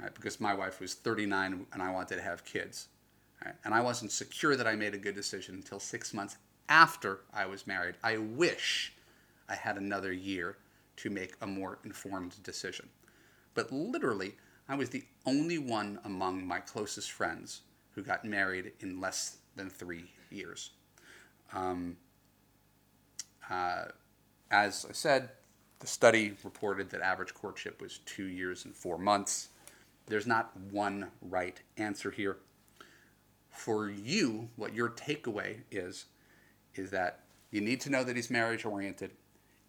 right, 0.00 0.14
because 0.14 0.40
my 0.40 0.54
wife 0.54 0.80
was 0.80 0.94
39 0.94 1.66
and 1.72 1.82
I 1.82 1.92
wanted 1.92 2.16
to 2.16 2.22
have 2.22 2.44
kids. 2.44 2.88
Right? 3.44 3.54
And 3.64 3.74
I 3.74 3.82
wasn't 3.82 4.12
secure 4.12 4.56
that 4.56 4.66
I 4.66 4.74
made 4.74 4.94
a 4.94 4.98
good 4.98 5.14
decision 5.14 5.56
until 5.56 5.78
six 5.78 6.14
months 6.14 6.36
after 6.72 7.20
I 7.34 7.44
was 7.44 7.66
married. 7.66 7.96
I 8.02 8.16
wish 8.16 8.94
I 9.46 9.54
had 9.54 9.76
another 9.76 10.10
year 10.10 10.56
to 10.96 11.10
make 11.10 11.34
a 11.42 11.46
more 11.46 11.78
informed 11.84 12.42
decision. 12.42 12.88
But 13.52 13.70
literally, 13.70 14.36
I 14.70 14.76
was 14.76 14.88
the 14.88 15.04
only 15.26 15.58
one 15.58 15.98
among 16.06 16.46
my 16.46 16.60
closest 16.60 17.12
friends 17.12 17.60
who 17.94 18.02
got 18.02 18.24
married 18.24 18.72
in 18.80 19.02
less 19.02 19.36
than 19.54 19.68
three 19.68 20.06
years. 20.30 20.70
Um, 21.52 21.98
uh, 23.50 23.84
as 24.50 24.86
I 24.88 24.92
said, 24.92 25.28
the 25.80 25.86
study 25.86 26.38
reported 26.42 26.88
that 26.90 27.02
average 27.02 27.34
courtship 27.34 27.82
was 27.82 28.00
two 28.06 28.24
years 28.24 28.64
and 28.64 28.74
four 28.74 28.96
months. 28.96 29.50
There's 30.06 30.26
not 30.26 30.56
one 30.70 31.08
right 31.20 31.60
answer 31.76 32.10
here. 32.10 32.38
For 33.50 33.90
you, 33.90 34.48
what 34.56 34.74
your 34.74 34.88
takeaway 34.88 35.58
is, 35.70 36.06
is 36.74 36.90
that 36.90 37.20
you 37.50 37.60
need 37.60 37.80
to 37.82 37.90
know 37.90 38.04
that 38.04 38.16
he's 38.16 38.30
marriage 38.30 38.64
oriented. 38.64 39.12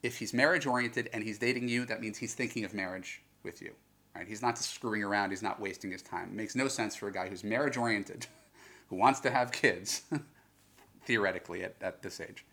If 0.02 0.18
he's 0.18 0.34
marriage 0.34 0.66
oriented 0.66 1.10
and 1.14 1.24
he's 1.24 1.40
dating 1.40 1.68
you, 1.68 1.86
that 1.86 2.02
means 2.02 2.18
he's 2.18 2.34
thinking 2.34 2.66
of 2.66 2.74
marriage 2.74 3.22
with 3.44 3.62
you. 3.62 3.74
Right? 4.16 4.28
He's 4.28 4.42
not 4.42 4.56
just 4.56 4.74
screwing 4.74 5.04
around, 5.04 5.32
he's 5.32 5.42
not 5.42 5.60
wasting 5.60 5.92
his 5.92 6.02
time. 6.02 6.30
It 6.30 6.36
makes 6.36 6.56
no 6.56 6.68
sense 6.68 6.96
for 6.96 7.08
a 7.08 7.12
guy 7.12 7.30
who's 7.30 7.44
marriage 7.44 7.78
oriented, 7.78 8.28
who 8.90 8.96
wants 8.96 9.20
to 9.22 9.32
have 9.32 9.52
kids, 9.52 10.04
theoretically 11.06 11.64
at, 11.64 11.76
at 11.82 12.02
this 12.02 12.20
age, 12.20 12.46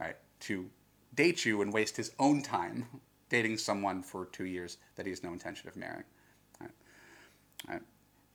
right, 0.00 0.16
to 0.40 0.68
date 1.14 1.44
you 1.44 1.62
and 1.62 1.72
waste 1.72 1.96
his 1.96 2.12
own 2.18 2.42
time 2.42 2.86
dating 3.28 3.58
someone 3.58 4.02
for 4.02 4.26
two 4.26 4.46
years 4.46 4.78
that 4.96 5.04
he 5.06 5.10
has 5.10 5.22
no 5.22 5.32
intention 5.32 5.68
of 5.68 5.76
marrying. 5.76 6.04
Right? 6.60 6.70
Right? 7.68 7.82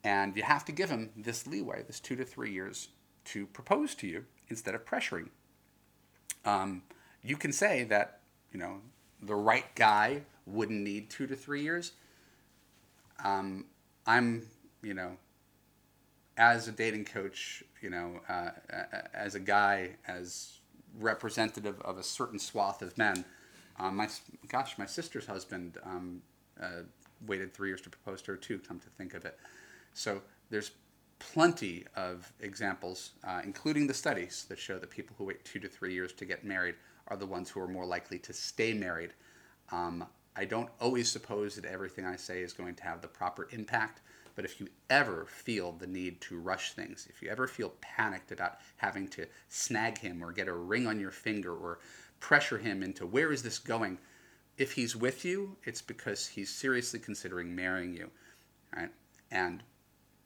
And 0.04 0.36
you 0.36 0.42
have 0.42 0.64
to 0.66 0.72
give 0.72 0.90
him 0.90 1.10
this 1.16 1.46
leeway, 1.46 1.82
this 1.86 1.98
two 1.98 2.14
to 2.16 2.24
three 2.24 2.52
years, 2.52 2.88
to 3.26 3.46
propose 3.46 3.94
to 3.96 4.06
you 4.06 4.26
instead 4.48 4.74
of 4.74 4.84
pressuring. 4.84 5.30
Um, 6.44 6.82
you 7.22 7.36
can 7.36 7.52
say 7.52 7.84
that, 7.84 8.20
you 8.52 8.58
know, 8.58 8.78
the 9.22 9.34
right 9.34 9.74
guy 9.74 10.22
wouldn't 10.46 10.80
need 10.80 11.10
two 11.10 11.26
to 11.26 11.36
three 11.36 11.62
years. 11.62 11.92
Um, 13.24 13.64
I'm, 14.06 14.46
you 14.82 14.94
know, 14.94 15.16
as 16.36 16.68
a 16.68 16.72
dating 16.72 17.06
coach, 17.06 17.62
you 17.80 17.90
know, 17.90 18.20
uh, 18.28 18.50
as 19.14 19.34
a 19.34 19.40
guy, 19.40 19.90
as 20.06 20.58
representative 20.98 21.80
of 21.80 21.98
a 21.98 22.02
certain 22.02 22.38
swath 22.38 22.82
of 22.82 22.96
men, 22.98 23.24
um, 23.78 23.96
my 23.96 24.08
gosh, 24.48 24.78
my 24.78 24.86
sister's 24.86 25.26
husband 25.26 25.78
um, 25.84 26.22
uh, 26.62 26.82
waited 27.26 27.52
three 27.54 27.68
years 27.68 27.80
to 27.80 27.90
propose 27.90 28.22
to 28.22 28.32
her 28.32 28.36
too. 28.36 28.58
Come 28.58 28.78
to 28.80 28.88
think 28.90 29.14
of 29.14 29.24
it, 29.24 29.38
so 29.92 30.20
there's 30.50 30.72
plenty 31.32 31.84
of 31.96 32.32
examples, 32.40 33.12
uh, 33.24 33.40
including 33.44 33.86
the 33.86 33.94
studies 33.94 34.44
that 34.48 34.58
show 34.58 34.78
that 34.78 34.90
people 34.90 35.16
who 35.16 35.24
wait 35.24 35.44
two 35.44 35.58
to 35.58 35.68
three 35.68 35.94
years 35.94 36.12
to 36.12 36.24
get 36.24 36.44
married 36.44 36.74
are 37.08 37.16
the 37.16 37.26
ones 37.26 37.48
who 37.50 37.60
are 37.60 37.68
more 37.68 37.86
likely 37.86 38.18
to 38.18 38.32
stay 38.32 38.74
married. 38.74 39.12
Um, 39.72 40.06
I 40.36 40.44
don't 40.44 40.68
always 40.80 41.10
suppose 41.10 41.56
that 41.56 41.64
everything 41.64 42.04
I 42.04 42.16
say 42.16 42.42
is 42.42 42.52
going 42.52 42.74
to 42.76 42.84
have 42.84 43.00
the 43.00 43.08
proper 43.08 43.48
impact, 43.52 44.00
but 44.34 44.44
if 44.44 44.60
you 44.60 44.68
ever 44.90 45.26
feel 45.26 45.72
the 45.72 45.86
need 45.86 46.20
to 46.22 46.38
rush 46.38 46.72
things, 46.72 47.06
if 47.08 47.22
you 47.22 47.30
ever 47.30 47.46
feel 47.46 47.72
panicked 47.80 48.32
about 48.32 48.58
having 48.76 49.08
to 49.08 49.26
snag 49.48 49.98
him 49.98 50.22
or 50.22 50.32
get 50.32 50.48
a 50.48 50.52
ring 50.52 50.86
on 50.86 51.00
your 51.00 51.10
finger 51.10 51.54
or 51.54 51.78
pressure 52.20 52.58
him 52.58 52.82
into 52.82 53.06
where 53.06 53.32
is 53.32 53.42
this 53.42 53.58
going, 53.58 53.98
if 54.58 54.72
he's 54.72 54.94
with 54.94 55.24
you, 55.24 55.56
it's 55.64 55.82
because 55.82 56.26
he's 56.26 56.50
seriously 56.50 56.98
considering 56.98 57.54
marrying 57.54 57.94
you, 57.94 58.10
right? 58.76 58.90
And 59.30 59.62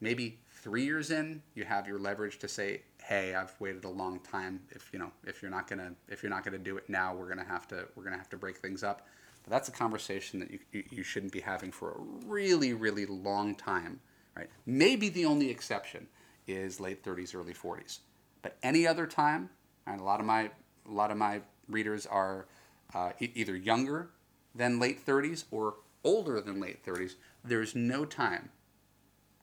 maybe 0.00 0.38
three 0.50 0.84
years 0.84 1.10
in, 1.10 1.42
you 1.54 1.64
have 1.64 1.86
your 1.86 1.98
leverage 1.98 2.38
to 2.38 2.48
say, 2.48 2.82
"Hey, 3.02 3.34
I've 3.34 3.54
waited 3.60 3.84
a 3.84 3.88
long 3.88 4.20
time. 4.20 4.60
If 4.70 4.90
you 4.92 4.98
know, 4.98 5.12
if 5.24 5.42
you're 5.42 5.50
not 5.50 5.66
gonna, 5.68 5.94
if 6.08 6.22
you're 6.22 6.30
not 6.30 6.44
gonna 6.44 6.58
do 6.58 6.76
it 6.76 6.88
now, 6.88 7.14
we're 7.14 7.28
gonna 7.28 7.44
have 7.44 7.68
to, 7.68 7.88
we're 7.94 8.04
gonna 8.04 8.18
have 8.18 8.30
to 8.30 8.36
break 8.36 8.58
things 8.58 8.82
up." 8.82 9.06
But 9.44 9.50
that's 9.50 9.68
a 9.68 9.72
conversation 9.72 10.40
that 10.40 10.50
you, 10.50 10.58
you, 10.72 10.84
you 10.90 11.02
shouldn't 11.02 11.32
be 11.32 11.40
having 11.40 11.72
for 11.72 11.92
a 11.92 12.00
really, 12.26 12.74
really 12.74 13.06
long 13.06 13.54
time, 13.54 14.00
right? 14.36 14.50
Maybe 14.66 15.08
the 15.08 15.24
only 15.24 15.50
exception 15.50 16.08
is 16.46 16.80
late 16.80 17.02
30s, 17.04 17.34
early 17.34 17.54
40s. 17.54 18.00
But 18.42 18.56
any 18.62 18.86
other 18.86 19.06
time, 19.06 19.50
and 19.86 20.00
a 20.00 20.04
lot 20.04 20.20
of 20.20 20.26
my, 20.26 20.50
a 20.86 20.92
lot 20.92 21.10
of 21.10 21.16
my 21.16 21.40
readers 21.68 22.06
are 22.06 22.46
uh, 22.94 23.12
e- 23.20 23.32
either 23.34 23.56
younger 23.56 24.10
than 24.54 24.78
late 24.78 25.04
30s 25.04 25.44
or 25.50 25.76
older 26.04 26.40
than 26.40 26.60
late 26.60 26.84
30s. 26.84 27.14
There's 27.44 27.74
no 27.74 28.04
time 28.04 28.50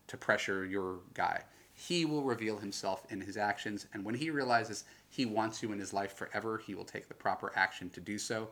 to 0.08 0.18
pressure 0.18 0.66
your 0.66 1.00
guy. 1.14 1.44
He 1.74 2.06
will 2.06 2.24
reveal 2.24 2.58
himself 2.58 3.06
in 3.10 3.20
his 3.20 3.36
actions, 3.36 3.88
and 3.94 4.06
when 4.06 4.16
he 4.16 4.30
realizes 4.30 4.86
he 5.10 5.26
wants 5.26 5.62
you 5.62 5.72
in 5.72 5.80
his 5.80 5.94
life 5.94 6.14
forever, 6.14 6.58
he 6.58 6.74
will 6.74 6.86
take 6.86 7.08
the 7.08 7.14
proper 7.14 7.52
action 7.56 7.90
to 7.92 8.00
do 8.00 8.18
so. 8.18 8.50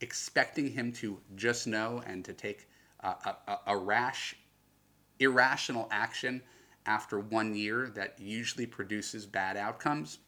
Expecting 0.00 0.70
him 0.70 0.92
to 0.94 1.18
just 1.36 1.66
know 1.66 2.02
and 2.06 2.24
to 2.24 2.32
take 2.32 2.68
a, 3.00 3.08
a, 3.46 3.58
a 3.68 3.76
rash, 3.76 4.36
irrational 5.20 5.88
action 5.92 6.42
after 6.86 7.20
one 7.20 7.54
year 7.54 7.90
that 7.94 8.18
usually 8.18 8.66
produces 8.66 9.24
bad 9.24 9.56
outcomes. 9.56 10.18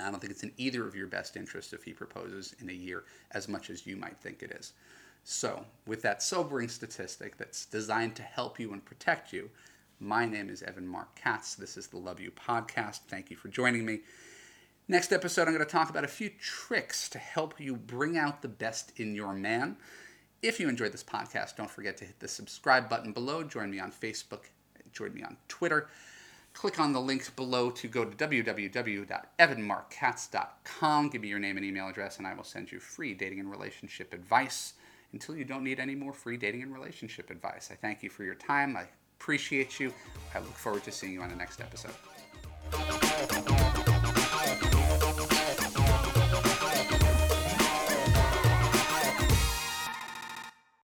I 0.00 0.10
don't 0.10 0.20
think 0.20 0.32
it's 0.32 0.42
in 0.42 0.52
either 0.56 0.86
of 0.86 0.94
your 0.94 1.06
best 1.06 1.36
interests 1.36 1.72
if 1.72 1.82
he 1.82 1.92
proposes 1.92 2.54
in 2.60 2.70
a 2.70 2.72
year 2.72 3.04
as 3.32 3.48
much 3.48 3.68
as 3.68 3.86
you 3.86 3.96
might 3.96 4.18
think 4.18 4.42
it 4.42 4.52
is. 4.52 4.72
So, 5.24 5.64
with 5.86 6.02
that 6.02 6.22
sobering 6.22 6.68
statistic 6.68 7.36
that's 7.36 7.66
designed 7.66 8.16
to 8.16 8.22
help 8.22 8.58
you 8.58 8.72
and 8.72 8.84
protect 8.84 9.32
you, 9.32 9.50
my 10.00 10.24
name 10.24 10.48
is 10.48 10.62
Evan 10.62 10.86
Marc 10.86 11.14
Katz. 11.16 11.54
This 11.54 11.76
is 11.76 11.88
the 11.88 11.96
Love 11.96 12.20
U 12.20 12.30
podcast. 12.30 13.00
Thank 13.08 13.30
you 13.30 13.36
for 13.36 13.48
joining 13.48 13.84
me. 13.84 14.00
Next 14.86 15.12
episode, 15.12 15.48
I'm 15.48 15.54
going 15.54 15.64
to 15.64 15.70
talk 15.70 15.90
about 15.90 16.04
a 16.04 16.08
few 16.08 16.30
tricks 16.40 17.08
to 17.10 17.18
help 17.18 17.60
you 17.60 17.76
bring 17.76 18.16
out 18.16 18.40
the 18.40 18.48
best 18.48 18.98
in 18.98 19.14
your 19.14 19.34
man. 19.34 19.76
If 20.40 20.60
you 20.60 20.68
enjoyed 20.68 20.92
this 20.92 21.02
podcast, 21.02 21.56
don't 21.56 21.70
forget 21.70 21.96
to 21.98 22.04
hit 22.04 22.20
the 22.20 22.28
subscribe 22.28 22.88
button 22.88 23.12
below. 23.12 23.42
Join 23.42 23.70
me 23.70 23.80
on 23.80 23.90
Facebook, 23.90 24.44
join 24.92 25.12
me 25.12 25.22
on 25.22 25.36
Twitter. 25.48 25.88
Click 26.54 26.80
on 26.80 26.92
the 26.92 27.00
links 27.00 27.30
below 27.30 27.70
to 27.70 27.88
go 27.88 28.04
to 28.04 28.16
www.evanmarckatz.com. 28.16 31.08
Give 31.08 31.22
me 31.22 31.28
your 31.28 31.38
name 31.38 31.56
and 31.56 31.66
email 31.66 31.88
address, 31.88 32.18
and 32.18 32.26
I 32.26 32.34
will 32.34 32.44
send 32.44 32.72
you 32.72 32.80
free 32.80 33.14
dating 33.14 33.40
and 33.40 33.50
relationship 33.50 34.14
advice 34.14 34.74
until 35.12 35.36
you 35.36 35.44
don't 35.44 35.64
need 35.64 35.80
any 35.80 35.94
more 35.94 36.12
free 36.12 36.36
dating 36.36 36.62
and 36.62 36.72
relationship 36.72 37.30
advice. 37.30 37.70
I 37.70 37.74
thank 37.74 38.02
you 38.02 38.10
for 38.10 38.24
your 38.24 38.34
time. 38.34 38.76
I 38.76 38.86
appreciate 39.20 39.80
you. 39.80 39.92
I 40.34 40.38
look 40.38 40.54
forward 40.54 40.84
to 40.84 40.92
seeing 40.92 41.12
you 41.12 41.22
on 41.22 41.30
the 41.30 41.36
next 41.36 41.60
episode. 41.60 43.07